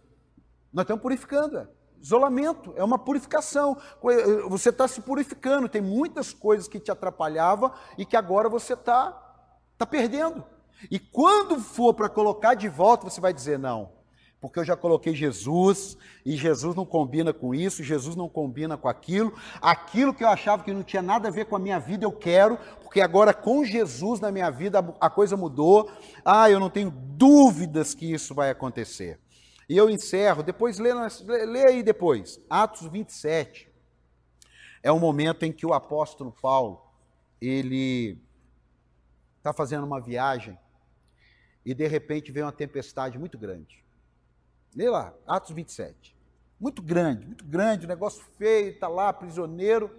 Nós 0.72 0.84
estamos 0.84 1.02
purificando. 1.02 1.58
É. 1.58 1.68
Isolamento 2.02 2.74
é 2.78 2.84
uma 2.84 2.98
purificação. 2.98 3.78
Você 4.48 4.70
está 4.70 4.88
se 4.88 5.02
purificando. 5.02 5.68
Tem 5.68 5.82
muitas 5.82 6.34
coisas 6.34 6.68
que 6.68 6.80
te 6.80 6.90
atrapalhavam 6.90 7.74
e 7.98 8.06
que 8.06 8.16
agora 8.16 8.48
você 8.48 8.74
está 8.74 9.12
tá 9.78 9.86
perdendo. 9.86 10.44
E 10.90 10.98
quando 10.98 11.60
for 11.60 11.94
para 11.94 12.08
colocar 12.08 12.54
de 12.54 12.70
volta, 12.70 13.10
você 13.10 13.20
vai 13.20 13.34
dizer: 13.34 13.60
não, 13.60 13.92
porque 14.40 14.60
eu 14.60 14.64
já 14.64 14.78
coloquei 14.78 15.14
Jesus 15.14 15.98
e 16.26 16.38
Jesus 16.38 16.74
não 16.74 16.86
combina 16.86 17.34
com 17.34 17.54
isso, 17.54 17.84
Jesus 17.84 18.16
não 18.16 18.30
combina 18.30 18.78
com 18.78 18.88
aquilo. 18.88 19.34
Aquilo 19.62 20.14
que 20.14 20.24
eu 20.24 20.30
achava 20.30 20.64
que 20.64 20.74
não 20.74 20.84
tinha 20.84 21.02
nada 21.02 21.28
a 21.28 21.32
ver 21.32 21.46
com 21.46 21.56
a 21.56 21.60
minha 21.60 21.80
vida, 21.80 22.06
eu 22.06 22.12
quero, 22.12 22.58
porque 22.90 23.02
agora 23.02 23.36
com 23.36 23.64
Jesus 23.64 24.20
na 24.20 24.32
minha 24.32 24.50
vida 24.50 24.80
a 25.00 25.12
coisa 25.12 25.38
mudou. 25.38 25.92
Ah, 26.26 26.50
eu 26.50 26.60
não 26.60 26.72
tenho 26.72 26.90
dúvidas 26.90 27.94
que 27.94 28.12
isso 28.12 28.34
vai 28.34 28.50
acontecer. 28.50 29.20
E 29.70 29.78
eu 29.78 29.92
encerro, 29.92 30.42
depois 30.42 30.80
lê, 30.80 30.92
lê 31.46 31.66
aí 31.66 31.84
depois, 31.84 32.42
Atos 32.50 32.88
27. 32.88 33.72
É 34.82 34.92
o 34.92 34.98
momento 34.98 35.44
em 35.44 35.52
que 35.52 35.68
o 35.68 35.74
apóstolo 35.76 36.36
Paulo, 36.42 36.82
ele 37.40 38.20
está 39.38 39.54
fazendo 39.54 39.86
uma 39.86 40.02
viagem 40.02 40.58
e 41.64 41.76
de 41.76 41.88
repente 41.88 42.32
vem 42.32 42.42
uma 42.42 42.52
tempestade 42.52 43.20
muito 43.20 43.38
grande. 43.38 43.86
Lê 44.76 44.90
lá, 44.90 45.14
Atos 45.28 45.52
27. 45.52 46.18
Muito 46.60 46.82
grande, 46.82 47.28
muito 47.28 47.46
grande, 47.46 47.86
negócio 47.86 48.24
feio, 48.40 48.72
está 48.72 48.88
lá, 48.88 49.14
prisioneiro, 49.14 49.92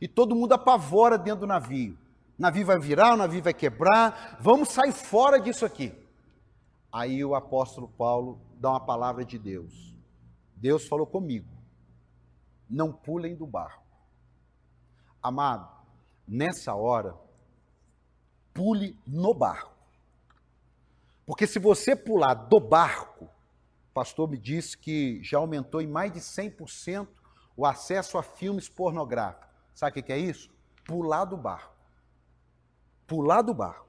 e 0.00 0.06
todo 0.06 0.34
mundo 0.34 0.52
apavora 0.52 1.18
dentro 1.18 1.40
do 1.40 1.46
navio. 1.46 1.98
O 2.38 2.42
navio 2.42 2.66
vai 2.66 2.78
virar, 2.78 3.14
o 3.14 3.16
navio 3.16 3.42
vai 3.42 3.54
quebrar, 3.54 4.38
vamos 4.40 4.70
sair 4.70 4.92
fora 4.92 5.40
disso 5.40 5.64
aqui. 5.64 5.92
Aí 6.92 7.24
o 7.24 7.34
apóstolo 7.34 7.88
Paulo 7.88 8.40
dá 8.54 8.70
uma 8.70 8.80
palavra 8.80 9.24
de 9.24 9.38
Deus. 9.38 9.94
Deus 10.56 10.86
falou 10.86 11.06
comigo: 11.06 11.48
não 12.68 12.92
pulem 12.92 13.34
do 13.34 13.46
barco. 13.46 13.86
Amado, 15.22 15.68
nessa 16.26 16.74
hora, 16.74 17.14
pule 18.54 18.98
no 19.06 19.34
barco. 19.34 19.76
Porque 21.26 21.46
se 21.46 21.58
você 21.58 21.94
pular 21.94 22.34
do 22.34 22.58
barco, 22.58 23.28
pastor 23.92 24.28
me 24.28 24.38
disse 24.38 24.78
que 24.78 25.20
já 25.22 25.38
aumentou 25.38 25.80
em 25.80 25.86
mais 25.86 26.12
de 26.12 26.20
100% 26.20 27.08
o 27.56 27.66
acesso 27.66 28.16
a 28.16 28.22
filmes 28.22 28.68
pornográficos. 28.68 29.47
Sabe 29.78 30.00
o 30.00 30.02
que 30.02 30.12
é 30.12 30.18
isso? 30.18 30.50
Pular 30.84 31.24
do 31.24 31.36
barco. 31.36 31.72
Pular 33.06 33.42
do 33.42 33.54
barco. 33.54 33.86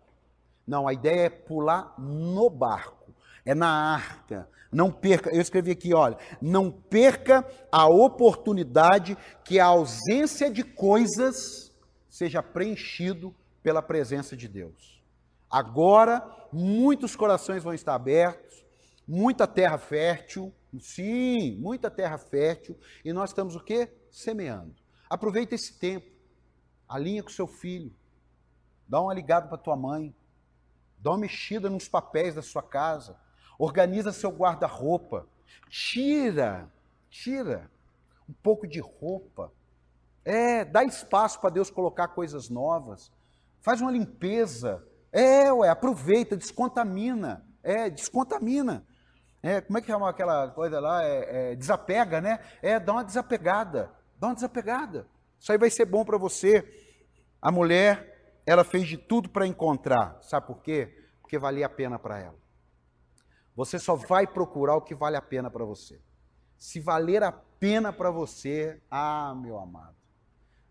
Não, 0.68 0.88
a 0.88 0.94
ideia 0.94 1.22
é 1.22 1.30
pular 1.32 1.96
no 1.98 2.48
barco. 2.48 3.12
É 3.44 3.56
na 3.56 3.96
arca. 3.96 4.48
Não 4.72 4.92
perca, 4.92 5.32
eu 5.32 5.42
escrevi 5.42 5.72
aqui, 5.72 5.92
olha, 5.96 6.16
não 6.40 6.70
perca 6.70 7.44
a 7.72 7.88
oportunidade 7.88 9.18
que 9.44 9.60
a 9.60 9.66
ausência 9.66 10.52
de 10.52 10.64
coisas 10.64 11.74
seja 12.08 12.44
preenchido 12.44 13.36
pela 13.64 13.82
presença 13.82 14.38
de 14.38 14.48
Deus. 14.48 15.04
Agora, 15.50 16.24
muitos 16.54 17.16
corações 17.16 17.64
vão 17.64 17.74
estar 17.74 17.96
abertos, 17.96 18.64
muita 19.08 19.48
terra 19.48 19.80
fértil, 19.80 20.54
sim, 20.80 21.58
muita 21.58 21.90
terra 21.90 22.20
fértil, 22.20 22.78
e 23.04 23.12
nós 23.12 23.32
estamos 23.32 23.56
o 23.56 23.60
quê? 23.60 23.92
Semeando. 24.12 24.76
Aproveita 25.10 25.56
esse 25.56 25.74
tempo, 25.74 26.06
alinha 26.88 27.24
com 27.24 27.30
seu 27.30 27.48
filho, 27.48 27.92
dá 28.88 29.02
uma 29.02 29.14
ligada 29.14 29.48
para 29.48 29.58
tua 29.58 29.76
mãe, 29.76 30.16
dá 31.00 31.12
uma 31.12 31.18
mexida 31.18 31.70
nos 31.70 31.88
papéis 31.88 32.36
da 32.36 32.42
sua 32.42 32.62
casa, 32.62 33.20
organiza 33.58 34.12
seu 34.12 34.30
guarda-roupa, 34.30 35.28
tira, 35.70 36.72
tira 37.10 37.70
um 38.28 38.34
pouco 38.34 38.68
de 38.68 38.80
roupa, 38.80 39.52
é, 40.24 40.64
dá 40.64 40.84
espaço 40.84 41.40
para 41.42 41.50
Deus 41.50 41.72
colocar 41.72 42.10
coisas 42.10 42.50
novas, 42.50 43.12
faz 43.62 43.82
uma 43.82 43.92
limpeza, 43.92 44.86
é, 45.12 45.52
ué, 45.52 45.70
aproveita, 45.70 46.38
descontamina, 46.38 47.44
é, 47.64 47.90
descontamina. 47.90 48.86
É, 49.42 49.62
como 49.62 49.78
é 49.78 49.82
que 49.82 49.88
chama 49.88 50.10
aquela 50.10 50.50
coisa 50.50 50.80
lá? 50.80 51.04
É, 51.04 51.52
é, 51.52 51.56
desapega, 51.56 52.20
né? 52.20 52.40
É, 52.62 52.80
dá 52.80 52.92
uma 52.92 53.04
desapegada. 53.04 53.92
Dá 54.20 54.28
uma 54.28 54.36
desapegada. 54.36 55.08
Isso 55.40 55.52
aí 55.52 55.58
vai 55.58 55.70
ser 55.70 55.86
bom 55.86 56.04
para 56.04 56.18
você. 56.18 56.68
A 57.42 57.52
mulher, 57.52 58.42
ela 58.46 58.64
fez 58.64 58.88
de 58.88 58.98
tudo 58.98 59.30
para 59.30 59.48
encontrar. 59.48 60.18
Sabe 60.22 60.46
por 60.46 60.62
quê? 60.62 61.08
Porque 61.22 61.40
valia 61.40 61.66
a 61.66 61.70
pena 61.70 61.98
para 61.98 62.20
ela. 62.20 62.38
Você 63.56 63.80
só 63.80 63.96
vai 63.96 64.28
procurar 64.28 64.76
o 64.76 64.82
que 64.82 64.94
vale 64.94 65.16
a 65.16 65.22
pena 65.22 65.50
para 65.50 65.64
você. 65.64 66.02
Se 66.58 66.80
valer 66.80 67.24
a 67.24 67.32
pena 67.32 67.94
para 67.94 68.12
você, 68.12 68.82
ah, 68.92 69.34
meu 69.36 69.58
amado, 69.58 69.96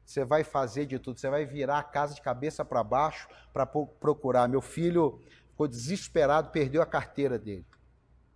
você 0.05 0.25
vai 0.25 0.43
fazer 0.43 0.87
de 0.87 0.99
tudo, 0.99 1.21
você 1.21 1.29
vai 1.29 1.45
virar 1.45 1.79
a 1.79 1.83
casa 1.83 2.15
de 2.15 2.23
cabeça 2.23 2.65
para 2.65 2.83
baixo 2.83 3.29
para 3.53 3.67
procurar. 3.67 4.49
Meu 4.49 4.63
filho 4.63 5.21
ficou 5.51 5.69
desesperado, 5.69 6.51
perdeu 6.51 6.81
a 6.81 6.87
carteira 6.87 7.39
dele. 7.39 7.67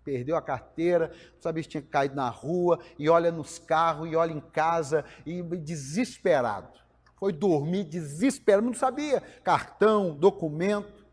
Perdeu 0.04 0.36
a 0.36 0.42
carteira, 0.42 1.08
não 1.34 1.42
sabia 1.42 1.62
se 1.62 1.68
tinha 1.68 1.82
caído 1.82 2.14
na 2.14 2.28
rua, 2.28 2.80
e 2.98 3.08
olha 3.08 3.30
nos 3.30 3.58
carros, 3.58 4.10
e 4.10 4.16
olha 4.16 4.32
em 4.32 4.40
casa, 4.40 5.04
e 5.24 5.42
desesperado. 5.42 6.80
Foi 7.16 7.32
dormir 7.32 7.84
desesperado, 7.84 8.66
não 8.66 8.74
sabia. 8.74 9.20
Cartão, 9.44 10.14
documento. 10.14 11.06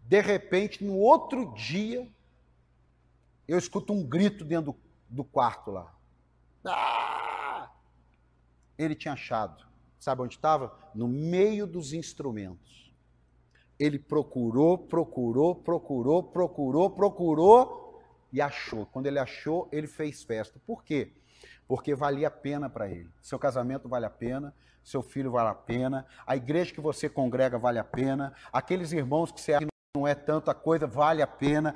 De 0.00 0.20
repente, 0.20 0.82
no 0.82 0.96
outro 0.96 1.52
dia, 1.54 2.08
eu 3.46 3.58
escuto 3.58 3.92
um 3.92 4.02
grito 4.02 4.44
dentro 4.44 4.72
do, 4.72 4.78
do 5.08 5.24
quarto 5.24 5.70
lá. 5.70 5.94
Ah! 6.64 7.32
ele 8.84 8.94
tinha 8.94 9.14
achado. 9.14 9.64
Sabe 9.98 10.22
onde 10.22 10.34
estava? 10.34 10.76
No 10.94 11.06
meio 11.06 11.66
dos 11.66 11.92
instrumentos. 11.92 12.92
Ele 13.78 13.98
procurou, 13.98 14.78
procurou, 14.78 15.54
procurou, 15.54 16.22
procurou, 16.22 16.90
procurou 16.90 17.81
e 18.32 18.40
achou. 18.40 18.86
Quando 18.86 19.06
ele 19.06 19.18
achou, 19.18 19.68
ele 19.70 19.86
fez 19.86 20.22
festa. 20.22 20.60
Por 20.66 20.82
quê? 20.82 21.12
Porque 21.68 21.94
valia 21.94 22.28
a 22.28 22.30
pena 22.30 22.70
para 22.70 22.88
ele. 22.88 23.10
Seu 23.20 23.38
casamento 23.38 23.88
vale 23.88 24.06
a 24.06 24.10
pena, 24.10 24.54
seu 24.82 25.02
filho 25.02 25.30
vale 25.30 25.50
a 25.50 25.54
pena, 25.54 26.06
a 26.26 26.34
igreja 26.34 26.72
que 26.72 26.80
você 26.80 27.08
congrega 27.08 27.58
vale 27.58 27.78
a 27.78 27.84
pena, 27.84 28.32
aqueles 28.52 28.92
irmãos 28.92 29.30
que 29.30 29.40
você 29.40 29.58
não 29.94 30.08
é 30.08 30.14
tanta 30.14 30.54
coisa 30.54 30.86
vale 30.86 31.22
a 31.22 31.26
pena. 31.26 31.74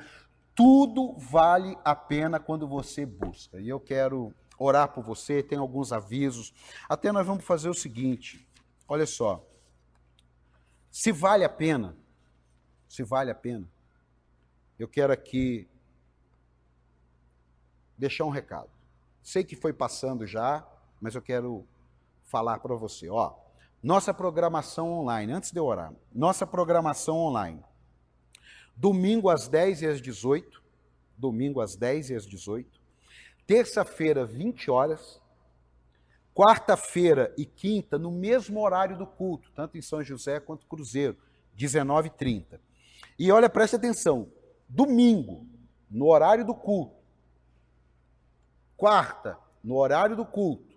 Tudo 0.54 1.14
vale 1.18 1.76
a 1.84 1.94
pena 1.94 2.40
quando 2.40 2.66
você 2.66 3.04
busca. 3.04 3.60
E 3.60 3.68
eu 3.68 3.78
quero 3.78 4.32
orar 4.58 4.88
por 4.88 5.04
você, 5.04 5.42
tem 5.42 5.58
alguns 5.58 5.92
avisos. 5.92 6.54
Até 6.88 7.12
nós 7.12 7.26
vamos 7.26 7.44
fazer 7.44 7.68
o 7.68 7.74
seguinte: 7.74 8.48
olha 8.88 9.06
só. 9.06 9.46
Se 10.90 11.12
vale 11.12 11.44
a 11.44 11.48
pena, 11.48 11.94
se 12.88 13.02
vale 13.02 13.30
a 13.30 13.34
pena, 13.34 13.68
eu 14.78 14.88
quero 14.88 15.12
aqui 15.12 15.68
deixar 17.96 18.24
um 18.24 18.30
recado. 18.30 18.70
Sei 19.22 19.42
que 19.42 19.56
foi 19.56 19.72
passando 19.72 20.26
já, 20.26 20.66
mas 21.00 21.14
eu 21.14 21.22
quero 21.22 21.66
falar 22.24 22.59
para 22.59 22.74
você. 22.74 23.09
Ó, 23.09 23.35
nossa 23.82 24.12
programação 24.12 24.92
online, 24.92 25.32
antes 25.32 25.52
de 25.52 25.59
eu 25.59 25.64
orar, 25.64 25.92
nossa 26.12 26.46
programação 26.46 27.16
online. 27.16 27.62
Domingo 28.76 29.30
às 29.30 29.48
10 29.48 29.82
e 29.82 29.87
às 29.87 30.00
18, 30.00 30.62
domingo 31.16 31.61
às 31.61 31.76
10 31.76 32.11
e 32.11 32.14
às 32.14 32.26
18, 32.26 32.80
terça-feira, 33.46 34.26
20 34.26 34.70
horas, 34.70 35.20
quarta-feira 36.35 37.32
e 37.38 37.46
quinta, 37.46 37.96
no 37.96 38.11
mesmo 38.11 38.61
horário 38.61 38.98
do 38.98 39.06
culto, 39.06 39.50
tanto 39.54 39.78
em 39.78 39.82
São 39.82 40.02
José 40.02 40.38
quanto 40.40 40.66
Cruzeiro, 40.66 41.16
19h30. 41.56 42.61
E 43.18 43.32
olha, 43.32 43.48
preste 43.48 43.76
atenção, 43.76 44.30
domingo, 44.68 45.46
no 45.90 46.06
horário 46.06 46.44
do 46.44 46.54
culto, 46.54 46.95
quarta, 48.76 49.38
no 49.62 49.76
horário 49.76 50.16
do 50.16 50.24
culto, 50.24 50.76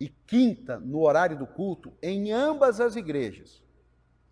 e 0.00 0.08
quinta, 0.08 0.78
no 0.78 1.00
horário 1.00 1.36
do 1.36 1.46
culto, 1.46 1.92
em 2.00 2.30
ambas 2.32 2.80
as 2.80 2.94
igrejas, 2.96 3.62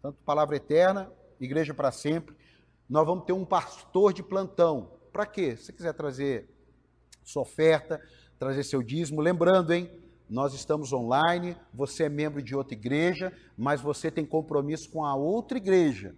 tanto 0.00 0.18
Palavra 0.24 0.56
Eterna, 0.56 1.10
Igreja 1.40 1.74
para 1.74 1.90
Sempre, 1.90 2.36
nós 2.88 3.04
vamos 3.04 3.24
ter 3.24 3.32
um 3.32 3.44
pastor 3.44 4.12
de 4.12 4.22
plantão. 4.22 4.92
Para 5.12 5.26
quê? 5.26 5.56
Se 5.56 5.64
você 5.64 5.72
quiser 5.72 5.92
trazer 5.92 6.48
sua 7.24 7.42
oferta, 7.42 8.00
trazer 8.38 8.62
seu 8.62 8.82
dízimo. 8.82 9.20
Lembrando, 9.20 9.72
hein? 9.72 9.90
Nós 10.28 10.54
estamos 10.54 10.92
online, 10.92 11.56
você 11.72 12.04
é 12.04 12.08
membro 12.08 12.40
de 12.42 12.54
outra 12.54 12.74
igreja, 12.74 13.32
mas 13.56 13.80
você 13.80 14.10
tem 14.10 14.24
compromisso 14.24 14.90
com 14.90 15.04
a 15.04 15.14
outra 15.14 15.58
igreja. 15.58 16.14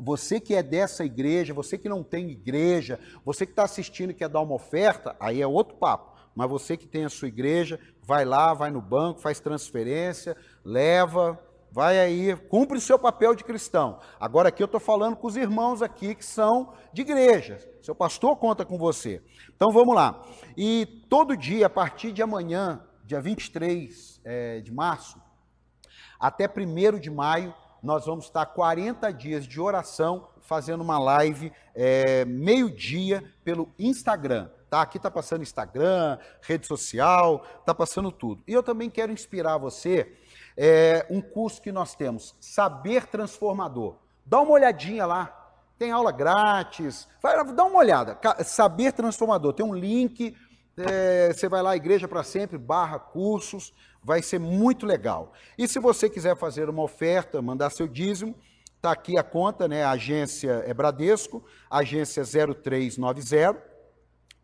Você 0.00 0.38
que 0.38 0.54
é 0.54 0.62
dessa 0.62 1.04
igreja, 1.04 1.52
você 1.52 1.76
que 1.76 1.88
não 1.88 2.04
tem 2.04 2.30
igreja, 2.30 3.00
você 3.24 3.44
que 3.44 3.52
está 3.52 3.64
assistindo 3.64 4.10
e 4.10 4.14
quer 4.14 4.28
dar 4.28 4.40
uma 4.40 4.54
oferta, 4.54 5.16
aí 5.18 5.42
é 5.42 5.46
outro 5.46 5.76
papo. 5.76 6.16
Mas 6.36 6.48
você 6.48 6.76
que 6.76 6.86
tem 6.86 7.04
a 7.04 7.08
sua 7.08 7.26
igreja, 7.26 7.80
vai 8.00 8.24
lá, 8.24 8.54
vai 8.54 8.70
no 8.70 8.80
banco, 8.80 9.20
faz 9.20 9.40
transferência, 9.40 10.36
leva, 10.64 11.36
vai 11.72 11.98
aí, 11.98 12.36
cumpre 12.48 12.78
o 12.78 12.80
seu 12.80 12.96
papel 12.96 13.34
de 13.34 13.42
cristão. 13.42 13.98
Agora 14.20 14.50
aqui 14.50 14.62
eu 14.62 14.66
estou 14.66 14.80
falando 14.80 15.16
com 15.16 15.26
os 15.26 15.36
irmãos 15.36 15.82
aqui 15.82 16.14
que 16.14 16.24
são 16.24 16.72
de 16.92 17.02
igreja. 17.02 17.58
Seu 17.82 17.94
pastor 17.94 18.36
conta 18.36 18.64
com 18.64 18.78
você. 18.78 19.20
Então 19.56 19.72
vamos 19.72 19.96
lá. 19.96 20.24
E 20.56 20.86
todo 21.08 21.36
dia, 21.36 21.66
a 21.66 21.70
partir 21.70 22.12
de 22.12 22.22
amanhã, 22.22 22.84
dia 23.04 23.20
23 23.20 24.20
é, 24.24 24.60
de 24.60 24.72
março, 24.72 25.20
até 26.20 26.46
1 26.48 27.00
de 27.00 27.10
maio, 27.10 27.52
nós 27.82 28.06
vamos 28.06 28.24
estar 28.26 28.46
40 28.46 29.12
dias 29.12 29.46
de 29.46 29.60
oração 29.60 30.28
fazendo 30.40 30.80
uma 30.80 30.98
live 30.98 31.52
é, 31.74 32.24
meio-dia 32.24 33.22
pelo 33.44 33.72
Instagram. 33.78 34.48
Tá? 34.70 34.82
Aqui 34.82 34.96
está 34.96 35.10
passando 35.10 35.42
Instagram, 35.42 36.18
rede 36.42 36.66
social, 36.66 37.44
está 37.60 37.74
passando 37.74 38.10
tudo. 38.10 38.42
E 38.46 38.52
eu 38.52 38.62
também 38.62 38.90
quero 38.90 39.12
inspirar 39.12 39.56
você 39.58 40.14
é, 40.56 41.06
um 41.08 41.20
curso 41.20 41.62
que 41.62 41.70
nós 41.70 41.94
temos, 41.94 42.34
Saber 42.40 43.06
Transformador. 43.06 43.96
Dá 44.26 44.40
uma 44.40 44.52
olhadinha 44.52 45.06
lá. 45.06 45.34
Tem 45.78 45.92
aula 45.92 46.10
grátis. 46.10 47.08
Vai, 47.22 47.42
dá 47.54 47.64
uma 47.64 47.78
olhada. 47.78 48.18
Saber 48.44 48.92
Transformador. 48.92 49.52
Tem 49.52 49.64
um 49.64 49.74
link. 49.74 50.36
É, 50.76 51.32
você 51.32 51.48
vai 51.48 51.62
lá, 51.62 51.76
Igreja 51.76 52.08
para 52.08 52.22
Sempre, 52.22 52.58
barra 52.58 52.98
cursos. 52.98 53.72
Vai 54.08 54.22
ser 54.22 54.40
muito 54.40 54.86
legal. 54.86 55.34
E 55.58 55.68
se 55.68 55.78
você 55.78 56.08
quiser 56.08 56.34
fazer 56.34 56.70
uma 56.70 56.82
oferta, 56.82 57.42
mandar 57.42 57.68
seu 57.68 57.86
dízimo, 57.86 58.34
está 58.74 58.90
aqui 58.90 59.18
a 59.18 59.22
conta, 59.22 59.68
né? 59.68 59.84
A 59.84 59.90
agência 59.90 60.64
é 60.66 60.72
Bradesco, 60.72 61.44
agência 61.70 62.22
0390, 62.24 63.62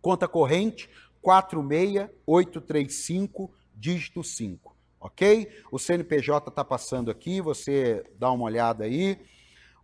conta 0.03 0.29
corrente 0.29 0.90
46835, 1.22 3.50
dígito 3.74 4.22
5 4.22 4.77
ok? 5.00 5.48
O 5.72 5.79
CNPJ 5.79 6.50
está 6.50 6.62
passando 6.62 7.11
aqui, 7.11 7.40
você 7.40 8.05
dá 8.18 8.31
uma 8.31 8.44
olhada 8.44 8.85
aí. 8.85 9.18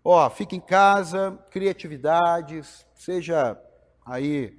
Ó, 0.04 0.28
fica 0.28 0.54
em 0.54 0.60
casa, 0.60 1.42
criatividades, 1.50 2.86
seja 2.94 3.58
aí 4.04 4.58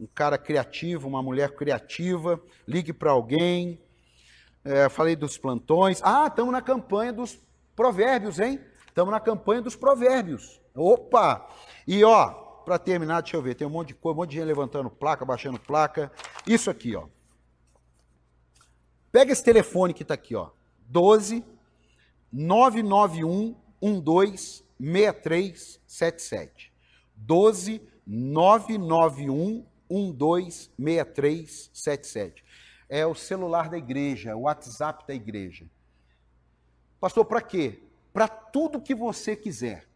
um 0.00 0.06
cara 0.06 0.38
criativo, 0.38 1.08
uma 1.08 1.22
mulher 1.22 1.54
criativa, 1.56 2.40
ligue 2.66 2.94
para 2.94 3.10
alguém. 3.10 3.78
É, 4.64 4.88
falei 4.88 5.16
dos 5.16 5.36
plantões. 5.36 6.00
Ah, 6.02 6.26
estamos 6.28 6.52
na 6.52 6.62
campanha 6.62 7.12
dos 7.12 7.38
provérbios, 7.74 8.38
hein? 8.38 8.60
Estamos 8.86 9.10
na 9.10 9.20
campanha 9.20 9.62
dos 9.62 9.74
provérbios. 9.74 10.60
Opa! 10.74 11.48
E 11.86 12.04
ó, 12.04 12.28
para 12.64 12.78
terminar, 12.78 13.22
deixa 13.22 13.36
eu 13.36 13.42
ver, 13.42 13.54
tem 13.54 13.66
um 13.66 13.70
monte 13.70 13.88
de 13.88 13.94
coisa, 13.94 14.14
um 14.14 14.20
monte 14.20 14.30
de 14.30 14.36
gente 14.36 14.46
levantando 14.46 14.88
placa, 14.88 15.24
baixando 15.24 15.58
placa. 15.58 16.12
Isso 16.46 16.70
aqui, 16.70 16.94
ó. 16.94 17.06
Pega 19.10 19.32
esse 19.32 19.42
telefone 19.44 19.92
que 19.92 20.02
está 20.02 20.14
aqui, 20.14 20.34
ó. 20.34 20.50
12 20.88 21.44
991 22.32 23.56
12 24.00 24.64
6377. 24.80 26.72
12 27.16 27.82
991 28.06 29.66
12 30.12 30.70
6377. 30.78 32.44
É 32.94 33.06
o 33.06 33.14
celular 33.14 33.70
da 33.70 33.78
igreja, 33.78 34.36
o 34.36 34.42
WhatsApp 34.42 35.06
da 35.06 35.14
igreja. 35.14 35.66
Pastor, 37.00 37.24
para 37.24 37.40
quê? 37.40 37.82
Para 38.12 38.28
tudo 38.28 38.82
que 38.82 38.94
você 38.94 39.34
quiser. 39.34 39.88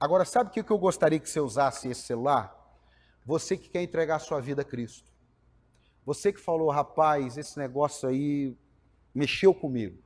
Agora, 0.00 0.24
sabe 0.24 0.48
o 0.48 0.64
que 0.64 0.72
eu 0.72 0.78
gostaria 0.78 1.20
que 1.20 1.28
você 1.28 1.40
usasse 1.40 1.90
esse 1.90 2.00
celular? 2.00 2.56
Você 3.26 3.54
que 3.54 3.68
quer 3.68 3.82
entregar 3.82 4.16
a 4.16 4.18
sua 4.18 4.40
vida 4.40 4.62
a 4.62 4.64
Cristo. 4.64 5.12
Você 6.06 6.32
que 6.32 6.40
falou, 6.40 6.70
rapaz, 6.70 7.36
esse 7.36 7.58
negócio 7.58 8.08
aí 8.08 8.56
mexeu 9.14 9.52
comigo. 9.52 10.02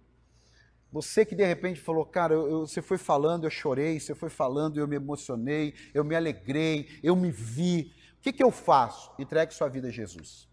Você 0.91 1.25
que 1.25 1.37
de 1.37 1.47
repente 1.47 1.81
falou, 1.81 2.05
cara, 2.05 2.35
eu, 2.35 2.51
eu, 2.51 2.67
você 2.67 2.83
foi 2.83 2.99
falando, 2.99 3.45
eu 3.45 3.51
chorei, 3.51 4.01
você 4.01 4.17
foi 4.17 4.29
falando, 4.29 4.81
eu 4.81 4.89
me 4.89 4.97
emocionei, 4.97 5.75
eu 5.95 6.03
me 6.03 6.17
alegrei, 6.17 6.89
eu 7.05 7.15
me 7.15 7.31
vi. 7.31 7.95
O 8.19 8.21
que, 8.21 8.33
que 8.33 8.43
eu 8.43 8.51
faço? 8.51 9.13
Entregue 9.17 9.55
sua 9.55 9.69
vida 9.69 9.87
a 9.87 9.93
Jesus. 9.93 10.49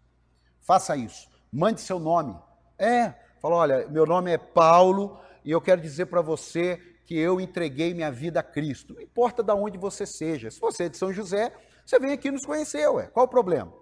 Faça 0.60 0.96
isso. 0.96 1.28
Mande 1.52 1.80
seu 1.80 1.98
nome. 1.98 2.36
É, 2.78 3.14
fala, 3.40 3.56
olha, 3.56 3.88
meu 3.88 4.06
nome 4.06 4.30
é 4.30 4.38
Paulo 4.38 5.18
e 5.44 5.50
eu 5.50 5.60
quero 5.60 5.80
dizer 5.80 6.06
para 6.06 6.22
você 6.22 6.80
que 7.04 7.18
eu 7.18 7.40
entreguei 7.40 7.92
minha 7.92 8.10
vida 8.10 8.38
a 8.38 8.42
Cristo. 8.42 8.94
Não 8.94 9.02
importa 9.02 9.42
de 9.42 9.52
onde 9.52 9.76
você 9.76 10.06
seja. 10.06 10.50
Se 10.50 10.60
você 10.60 10.84
é 10.84 10.88
de 10.88 10.96
São 10.96 11.12
José, 11.12 11.52
você 11.84 11.98
vem 11.98 12.12
aqui 12.12 12.30
nos 12.30 12.46
conhecer, 12.46 12.88
ué. 12.88 13.08
Qual 13.08 13.26
o 13.26 13.28
problema? 13.28 13.72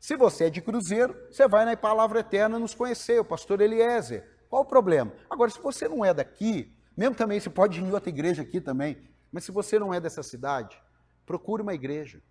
Se 0.00 0.16
você 0.16 0.44
é 0.44 0.50
de 0.50 0.60
Cruzeiro, 0.60 1.16
você 1.28 1.48
vai 1.48 1.64
na 1.64 1.76
Palavra 1.76 2.20
Eterna 2.20 2.56
nos 2.58 2.74
conhecer, 2.74 3.20
o 3.20 3.24
pastor 3.24 3.60
Eliezer. 3.60 4.24
Qual 4.48 4.62
o 4.62 4.64
problema? 4.64 5.12
Agora, 5.28 5.50
se 5.50 5.60
você 5.60 5.88
não 5.88 6.04
é 6.04 6.14
daqui, 6.14 6.72
mesmo 6.96 7.16
também, 7.16 7.40
você 7.40 7.50
pode 7.50 7.80
ir 7.80 7.82
em 7.82 7.92
outra 7.92 8.08
igreja 8.08 8.42
aqui 8.42 8.60
também, 8.60 8.96
mas 9.32 9.44
se 9.44 9.50
você 9.50 9.78
não 9.78 9.92
é 9.92 10.00
dessa 10.00 10.22
cidade, 10.22 10.80
procure 11.26 11.62
uma 11.62 11.74
igreja. 11.74 12.22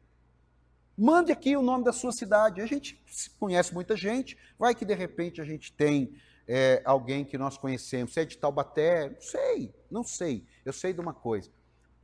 Mande 0.97 1.31
aqui 1.31 1.55
o 1.55 1.61
nome 1.61 1.83
da 1.83 1.93
sua 1.93 2.11
cidade. 2.11 2.59
A 2.59 2.65
gente 2.65 2.99
conhece 3.39 3.71
muita 3.73 3.95
gente, 3.95 4.35
vai 4.57 4.73
que 4.73 4.83
de 4.83 4.95
repente 4.95 5.39
a 5.39 5.43
gente 5.43 5.71
tem 5.71 6.11
é, 6.47 6.81
alguém 6.83 7.23
que 7.23 7.37
nós 7.37 7.55
conhecemos. 7.55 8.13
Você 8.13 8.21
é 8.21 8.25
de 8.25 8.37
Taubaté? 8.37 9.09
Não 9.09 9.21
sei, 9.21 9.75
não 9.91 10.03
sei. 10.03 10.45
Eu 10.65 10.73
sei 10.73 10.93
de 10.93 10.99
uma 10.99 11.13
coisa. 11.13 11.51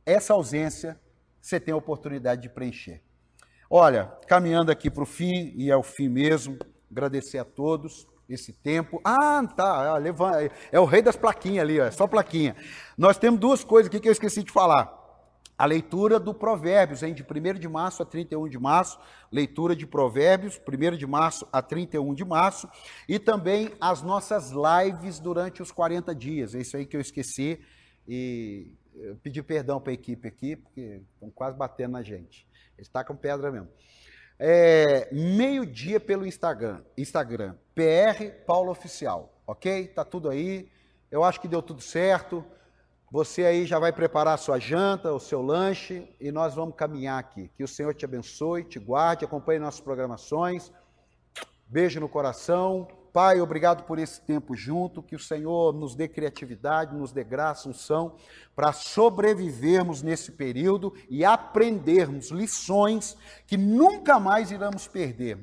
Essa 0.06 0.34
ausência 0.34 1.00
você 1.40 1.58
tem 1.58 1.74
a 1.74 1.76
oportunidade 1.76 2.42
de 2.42 2.48
preencher. 2.48 3.02
Olha, 3.68 4.06
caminhando 4.28 4.70
aqui 4.70 4.88
para 4.88 5.02
o 5.02 5.06
fim, 5.06 5.52
e 5.56 5.70
é 5.70 5.76
o 5.76 5.82
fim 5.82 6.08
mesmo, 6.08 6.56
agradecer 6.90 7.38
a 7.38 7.44
todos 7.44 8.06
esse 8.28 8.52
tempo. 8.52 9.00
Ah, 9.04 9.42
tá, 9.56 9.96
levanta, 9.98 10.50
é 10.70 10.78
o 10.78 10.84
rei 10.84 11.02
das 11.02 11.16
plaquinhas 11.16 11.64
ali, 11.64 11.80
é 11.80 11.90
só 11.90 12.06
plaquinha. 12.06 12.54
Nós 12.96 13.18
temos 13.18 13.40
duas 13.40 13.64
coisas 13.64 13.88
aqui 13.88 13.98
que 13.98 14.08
eu 14.08 14.12
esqueci 14.12 14.44
de 14.44 14.52
falar. 14.52 15.03
A 15.56 15.66
leitura 15.66 16.18
do 16.18 16.34
Provérbios, 16.34 17.02
hein, 17.02 17.14
de 17.14 17.22
1 17.22 17.58
de 17.58 17.68
março 17.68 18.02
a 18.02 18.06
31 18.06 18.48
de 18.48 18.58
março, 18.58 18.98
leitura 19.30 19.76
de 19.76 19.86
Provérbios, 19.86 20.60
1 20.60 20.96
de 20.96 21.06
março 21.06 21.46
a 21.52 21.62
31 21.62 22.12
de 22.12 22.24
março, 22.24 22.68
e 23.08 23.18
também 23.18 23.70
as 23.80 24.02
nossas 24.02 24.50
lives 24.50 25.20
durante 25.20 25.62
os 25.62 25.70
40 25.70 26.14
dias. 26.14 26.54
É 26.54 26.60
isso 26.60 26.76
aí 26.76 26.84
que 26.84 26.96
eu 26.96 27.00
esqueci 27.00 27.60
e 28.06 28.74
eu 28.96 29.16
pedi 29.16 29.42
perdão 29.42 29.80
para 29.80 29.92
a 29.92 29.94
equipe 29.94 30.26
aqui, 30.26 30.56
porque 30.56 31.02
estão 31.14 31.30
quase 31.30 31.56
batendo 31.56 31.92
na 31.92 32.02
gente. 32.02 32.46
Eles 32.76 32.88
tacam 32.88 33.16
pedra 33.16 33.50
mesmo. 33.50 33.68
É, 34.38 35.08
Meio-dia 35.12 36.00
pelo 36.00 36.26
Instagram, 36.26 36.82
Instagram, 36.98 37.54
PR 37.74 38.30
Paulo 38.46 38.70
Oficial, 38.70 39.40
ok? 39.46 39.88
Tá 39.88 40.04
tudo 40.04 40.28
aí. 40.28 40.68
Eu 41.10 41.22
acho 41.22 41.40
que 41.40 41.46
deu 41.46 41.62
tudo 41.62 41.80
certo. 41.80 42.44
Você 43.10 43.44
aí 43.44 43.64
já 43.66 43.78
vai 43.78 43.92
preparar 43.92 44.34
a 44.34 44.38
sua 44.38 44.58
janta, 44.58 45.12
o 45.12 45.20
seu 45.20 45.40
lanche 45.40 46.08
e 46.20 46.32
nós 46.32 46.54
vamos 46.54 46.74
caminhar 46.74 47.18
aqui. 47.18 47.50
Que 47.56 47.62
o 47.62 47.68
Senhor 47.68 47.94
te 47.94 48.04
abençoe, 48.04 48.64
te 48.64 48.78
guarde, 48.78 49.24
acompanhe 49.24 49.60
nossas 49.60 49.80
programações. 49.80 50.72
Beijo 51.66 52.00
no 52.00 52.08
coração. 52.08 52.88
Pai, 53.14 53.40
obrigado 53.40 53.84
por 53.84 54.00
esse 54.00 54.20
tempo 54.20 54.56
junto, 54.56 55.00
que 55.00 55.14
o 55.14 55.20
Senhor 55.20 55.72
nos 55.72 55.94
dê 55.94 56.08
criatividade, 56.08 56.96
nos 56.96 57.12
dê 57.12 57.22
graça, 57.22 57.68
unção, 57.68 58.16
para 58.56 58.72
sobrevivermos 58.72 60.02
nesse 60.02 60.32
período 60.32 60.92
e 61.08 61.24
aprendermos 61.24 62.32
lições 62.32 63.16
que 63.46 63.56
nunca 63.56 64.18
mais 64.18 64.50
iremos 64.50 64.88
perder. 64.88 65.32